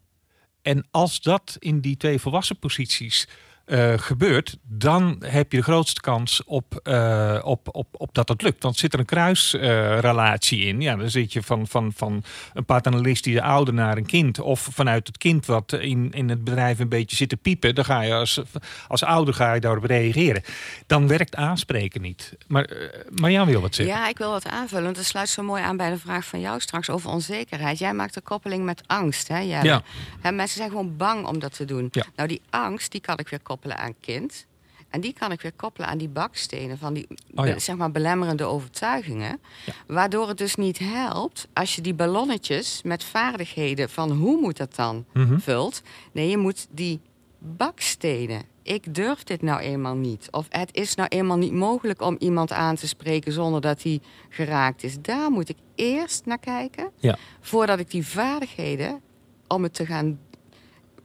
[0.63, 3.29] En als dat in die twee volwassen posities
[3.67, 8.43] uh, gebeurt, dan heb je de grootste kans op, uh, op, op, op dat het
[8.43, 8.61] lukt.
[8.61, 10.81] Dan zit er een kruisrelatie uh, in.
[10.81, 14.41] Ja, dan zit je van, van, van een paternalistische ouder naar een kind.
[14.41, 17.75] Of vanuit het kind wat in, in het bedrijf een beetje zit te piepen.
[17.75, 18.41] Dan ga je als,
[18.89, 20.43] als ouder ga je daarop reageren.
[20.87, 22.37] Dan werkt aanspreken niet.
[22.47, 22.71] Maar
[23.15, 23.97] Marjan wil wat zeggen.
[23.97, 24.85] Ja, ik wil wat aanvullen.
[24.85, 27.79] Want het sluit zo mooi aan bij de vraag van jou straks over onzekerheid.
[27.79, 29.29] Jij maakt de koppeling met angst.
[29.29, 29.39] Hè?
[29.39, 29.83] Ja.
[30.21, 31.89] Hè, mensen zijn gewoon bang om dat te doen.
[31.91, 32.05] Ja.
[32.17, 34.47] Nou, die angst, die kan ik weer koppelen aan kind.
[34.91, 37.59] En die kan ik weer koppelen aan die bakstenen van die Oh ja.
[37.59, 39.41] zeg maar belemmerende overtuigingen.
[39.67, 39.73] Ja.
[39.87, 44.75] Waardoor het dus niet helpt als je die ballonnetjes met vaardigheden van hoe moet dat
[44.75, 45.39] dan Mhm.
[45.39, 45.83] vult.
[46.13, 47.01] Nee, je moet die
[47.39, 48.43] bakstenen.
[48.63, 50.29] Ik durf dit nou eenmaal niet.
[50.31, 54.01] Of het is nou eenmaal niet mogelijk om iemand aan te spreken zonder dat hij
[54.29, 54.97] geraakt is.
[55.01, 56.91] Daar moet ik eerst naar kijken.
[56.97, 57.17] Ja.
[57.41, 59.01] Voordat ik die vaardigheden
[59.49, 60.19] om het te gaan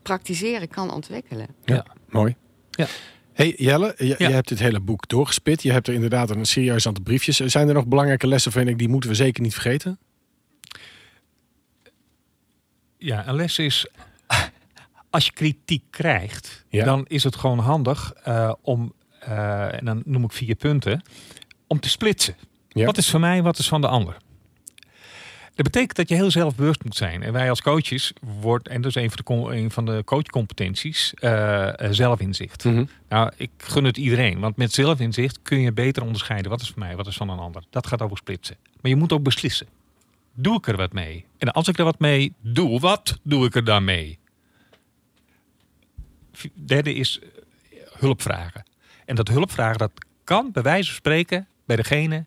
[0.02, 1.46] praktiseren kan ontwikkelen.
[1.64, 1.86] Ja.
[2.08, 2.36] Mooi.
[2.78, 2.86] Ja.
[3.32, 4.14] Hey Jelle, je, Ja.
[4.18, 5.62] je hebt dit hele boek doorgespit.
[5.62, 7.36] Je hebt er inderdaad een serieus aantal briefjes.
[7.36, 9.98] Zijn er nog belangrijke lessen van ik die moeten we zeker niet vergeten?
[12.98, 13.86] Ja, een les is.
[15.10, 16.84] Als je kritiek krijgt, Ja.
[16.84, 21.02] dan is het gewoon handig eh, om, eh, en dan noem ik vier punten,
[21.66, 22.36] om te splitsen.
[22.68, 22.84] Ja.
[22.84, 24.16] Wat is van mij, wat is van de ander?
[25.58, 27.22] Dat betekent dat je heel zelfbewust moet zijn.
[27.22, 30.02] En wij als coaches wordt, en dat is een van de, com- een van de
[30.04, 32.64] coachcompetenties, eh, zelfinzicht.
[33.08, 34.38] Nou, ik gun het iedereen.
[34.38, 37.38] Want met zelfinzicht kun je beter onderscheiden wat is van mij, wat is van een
[37.38, 37.62] ander.
[37.70, 38.56] Dat gaat over splitsen.
[38.80, 39.66] Maar je moet ook beslissen.
[40.34, 41.24] Doe ik er wat mee?
[41.38, 44.18] En als ik er wat mee doe, wat doe ik er dan mee?
[46.54, 47.28] Derde is eh,
[47.98, 48.64] hulp vragen.
[49.04, 49.92] En dat hulp vragen, dat
[50.24, 52.24] kan bij wijze van spreken bij degene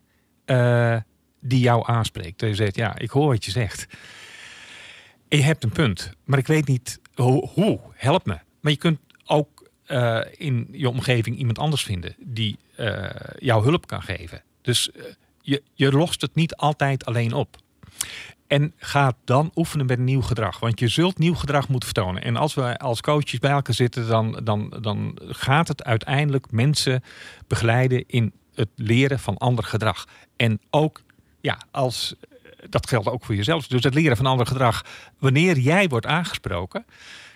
[1.41, 2.39] die jou aanspreekt.
[2.39, 3.87] Dat je zegt, ja, ik hoor wat je zegt.
[5.29, 7.47] Je hebt een punt, maar ik weet niet hoe.
[7.47, 7.79] hoe.
[7.93, 8.37] Help me.
[8.59, 13.87] Maar je kunt ook eh, in je omgeving iemand anders vinden die eh, jou hulp
[13.87, 14.43] kan geven.
[14.61, 15.03] Dus eh,
[15.41, 17.57] je, je lost het niet altijd alleen op.
[18.47, 20.59] En ga dan oefenen met nieuw gedrag.
[20.59, 22.23] Want je zult nieuw gedrag moeten vertonen.
[22.23, 27.03] En als we als coaches bij elkaar zitten, dan, dan, dan gaat het uiteindelijk mensen
[27.47, 30.05] begeleiden in het leren van ander gedrag.
[30.35, 31.01] En ook,
[31.41, 32.15] ja, als
[32.69, 33.67] dat geldt ook voor jezelf.
[33.67, 34.85] Dus het leren van ander gedrag.
[35.19, 36.85] Wanneer jij wordt aangesproken,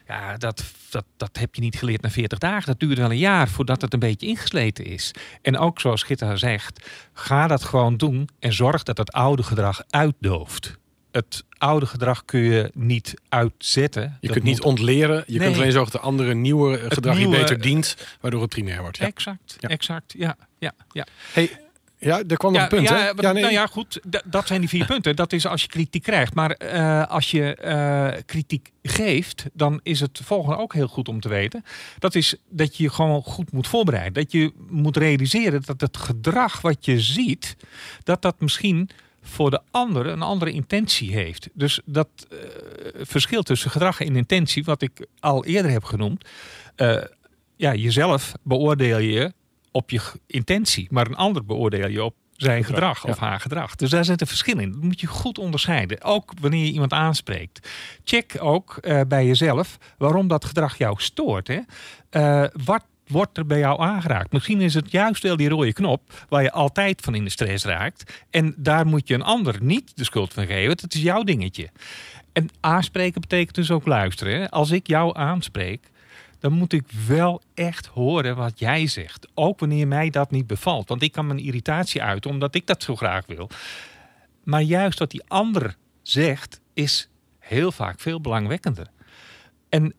[0.07, 2.65] ja, dat, dat, dat heb je niet geleerd na 40 dagen.
[2.65, 5.11] Dat duurt wel een jaar voordat het een beetje ingesleten is.
[5.41, 9.83] En ook zoals Gitta zegt, ga dat gewoon doen en zorg dat het oude gedrag
[9.89, 10.77] uitdooft.
[11.11, 14.01] Het oude gedrag kun je niet uitzetten.
[14.01, 15.23] Je Dat kunt niet ontleren.
[15.27, 15.47] Je Nee.
[15.47, 18.81] kunt alleen zorgen dat de andere nieuwe gedrag nieuwe- je beter dient, waardoor het primair
[18.81, 18.97] wordt.
[18.97, 19.69] Ja, Exact, Ja.
[19.69, 20.13] exact.
[20.17, 21.05] Ja, ja, ja.
[21.33, 21.59] hey,
[21.99, 23.13] ja er kwam nog een punt, ja, hè?
[23.13, 23.99] wat- Nou ja, goed.
[24.25, 25.15] dat zijn die vier punten.
[25.15, 26.33] Dat is als je kritiek krijgt.
[26.33, 31.19] Maar eh, als je eh, kritiek geeft, dan is het volgende ook heel goed om
[31.19, 31.63] te weten.
[31.99, 34.13] Dat is dat je je gewoon goed moet voorbereiden.
[34.13, 37.55] Dat je moet realiseren dat het gedrag wat je ziet,
[38.03, 38.89] dat dat misschien
[39.21, 41.49] voor de ander een andere intentie heeft.
[41.53, 42.37] Dus dat eh,
[43.05, 46.27] verschil tussen gedrag en intentie, wat ik al eerder heb genoemd.
[47.57, 49.33] ja, jezelf beoordeel je
[49.75, 53.75] op je intentie, maar een ander beoordeel je op zijn gedrag of haar gedrag.
[53.75, 54.71] Dus daar zit een verschil in.
[54.71, 56.03] Dat moet je goed onderscheiden.
[56.03, 57.69] Ook wanneer je iemand aanspreekt.
[58.03, 61.47] Check ook eh, bij jezelf waarom dat gedrag jou stoort.
[61.47, 61.59] Hè?
[62.09, 64.31] Eh, wat wordt er bij jou aangeraakt?
[64.31, 67.65] Misschien is het juist wel die rode knop waar je altijd van in de stress
[67.65, 68.23] raakt.
[68.29, 70.77] En daar moet je een ander niet de schuld van geven.
[70.77, 71.69] Dat is jouw dingetje.
[72.33, 74.39] En aanspreken betekent dus ook luisteren.
[74.39, 74.49] Hè?
[74.49, 75.89] Als ik jou aanspreek,
[76.45, 79.27] dan moet ik wel echt horen wat jij zegt.
[79.33, 80.89] Ook wanneer mij dat niet bevalt.
[80.89, 83.49] Want ik kan mijn irritatie uiten omdat ik dat zo graag wil.
[84.43, 88.87] Maar juist wat die ander zegt, is heel vaak veel belangwekkender.
[89.69, 89.93] En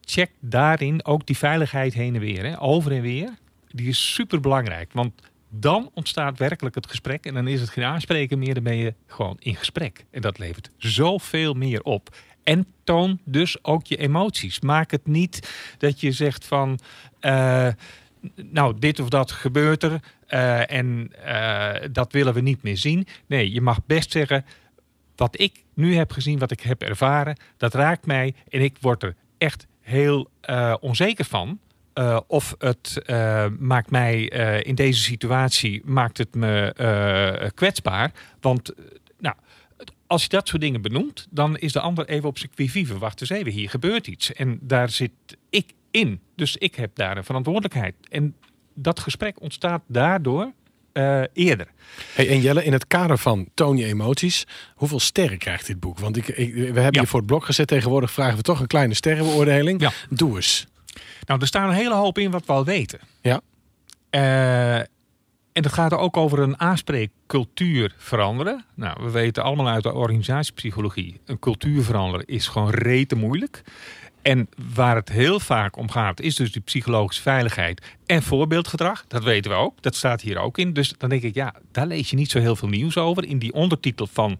[0.00, 3.30] check daarin ook die veiligheid heen en weer, hè, over en weer.
[3.68, 4.92] Die is super belangrijk.
[4.92, 5.12] Want
[5.48, 7.26] dan ontstaat werkelijk het gesprek.
[7.26, 10.04] En dan is het geen aanspreken meer, dan ben je gewoon in gesprek.
[10.10, 12.16] En dat levert zoveel meer op.
[12.46, 14.60] En toon dus ook je emoties.
[14.60, 16.78] Maak het niet dat je zegt van.
[17.20, 17.68] eh,
[18.34, 20.00] nou, dit of dat gebeurt er.
[20.26, 23.06] eh, en eh, dat willen we niet meer zien.
[23.26, 24.44] Nee, je mag best zeggen.
[25.16, 28.34] Wat ik nu heb gezien, wat ik heb ervaren, dat raakt mij.
[28.48, 30.30] En ik word er echt heel
[30.80, 31.58] onzeker van.
[32.26, 33.02] Of het
[33.58, 34.22] maakt mij
[34.62, 38.12] in deze situatie maakt het me kwetsbaar.
[38.40, 38.72] Want
[40.06, 42.98] als je dat soort dingen benoemt, dan is de ander even op zijn qui-vive.
[42.98, 44.32] Wacht eens even, hier gebeurt iets.
[44.32, 45.10] En daar zit
[45.50, 46.20] ik in.
[46.36, 47.94] Dus ik heb daar een verantwoordelijkheid.
[48.08, 48.34] En
[48.74, 50.52] dat gesprek ontstaat daardoor
[50.92, 51.66] eh, eerder.
[52.14, 55.98] Hey, en Jelle, in het kader van toon je emoties, hoeveel sterren krijgt dit boek?
[55.98, 57.00] Want ik, ik, we hebben Ja.
[57.00, 57.66] je voor het blok gezet.
[57.68, 59.80] Tegenwoordig vragen we toch een kleine sterrenbeoordeling.
[59.80, 59.92] Ja.
[60.10, 60.66] Doe eens.
[61.26, 62.98] Nou, er staan een hele hoop in wat we al weten.
[63.20, 63.40] Ja.
[64.10, 64.84] Eh,
[65.56, 68.64] en dat gaat ook over een aanspreekcultuur veranderen.
[68.74, 73.62] Nou, we weten allemaal uit de organisatiepsychologie, een cultuur veranderen is gewoon rete moeilijk.
[74.22, 79.04] En waar het heel vaak om gaat, is dus die psychologische veiligheid en voorbeeldgedrag.
[79.08, 79.82] Dat weten we ook.
[79.82, 80.72] Dat staat hier ook in.
[80.72, 83.24] Dus dan denk ik, ja, daar lees je niet zo heel veel nieuws over.
[83.24, 84.38] In die ondertitel van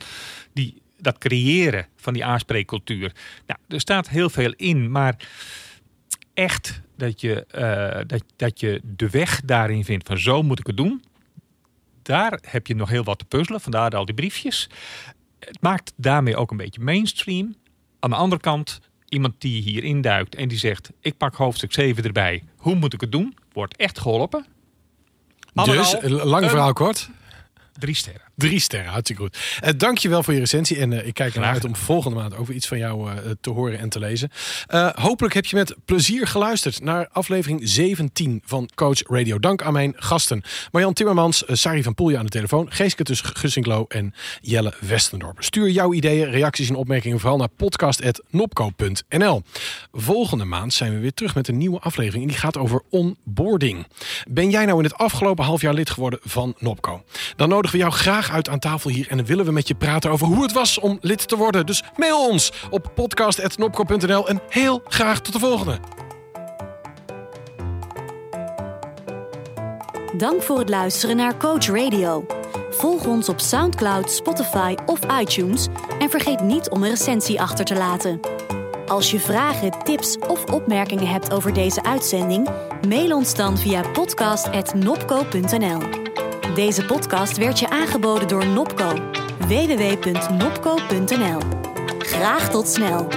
[0.52, 3.12] die, dat creëren van die aanspreekcultuur.
[3.46, 5.16] Nou, er staat heel veel in, maar
[6.34, 10.66] echt dat je, eh, dat, dat je de weg daarin vindt van zo moet ik
[10.66, 11.02] het doen.
[12.02, 14.68] Daar heb je nog heel wat te puzzelen, vandaar al die briefjes.
[15.38, 17.54] Het maakt daarmee ook een beetje mainstream.
[17.98, 20.90] Aan de andere kant, iemand die hier induikt en die zegt...
[21.00, 23.36] ik pak hoofdstuk 7 erbij, hoe moet ik het doen?
[23.52, 24.46] Wordt echt geholpen.
[25.54, 27.10] Al in Dus, lang verhaal kort.
[27.72, 28.25] Drie sterren.
[28.36, 29.38] Drie sterren, hartstikke goed.
[29.64, 30.78] Uh, dankjewel voor je recensie.
[30.78, 33.50] En eh, ik kijk ernaar uit om volgende maand over iets van jou eh, te
[33.50, 34.30] horen en te lezen.
[34.66, 39.38] Eh, hopelijk heb je met plezier geluisterd naar aflevering 17 van Coach Radio.
[39.38, 40.42] Dank aan mijn gasten.
[40.72, 42.72] Marjan Timmermans, Sari van Poelje aan de telefoon.
[42.72, 45.42] Geeske Gussinklo en Jelle Westendorp.
[45.42, 49.42] Stuur jouw ideeën, reacties en opmerkingen vooral naar podcast.nopco.nl.
[49.92, 52.22] Volgende maand zijn we weer terug met een nieuwe aflevering.
[52.22, 53.86] En die gaat over onboarding.
[54.28, 57.04] Ben jij nou in het afgelopen half jaar lid geworden van Nopco?
[57.36, 59.06] Dan nodigen we jou graag uit aan tafel hier.
[59.08, 61.66] En dan willen we met je praten over hoe het was om lid te worden.
[61.66, 64.28] Dus mail ons op podcast.nopco.nl.
[64.28, 65.78] En heel graag tot de volgende.
[70.16, 72.26] Dank voor het luisteren naar Coach Radio.
[72.70, 75.66] Volg ons op SoundCloud, Spotify of iTunes
[75.98, 78.20] en vergeet niet om een recensie achter te laten.
[78.86, 82.48] Als je vragen, tips of opmerkingen hebt over deze uitzending,
[82.88, 85.78] mail ons dan via podcast.nopco.nl.
[86.56, 88.92] Deze podcast werd je aangeboden door Nopco.
[89.38, 91.40] www.nopco.nl.
[91.98, 93.08] Graag tot snel.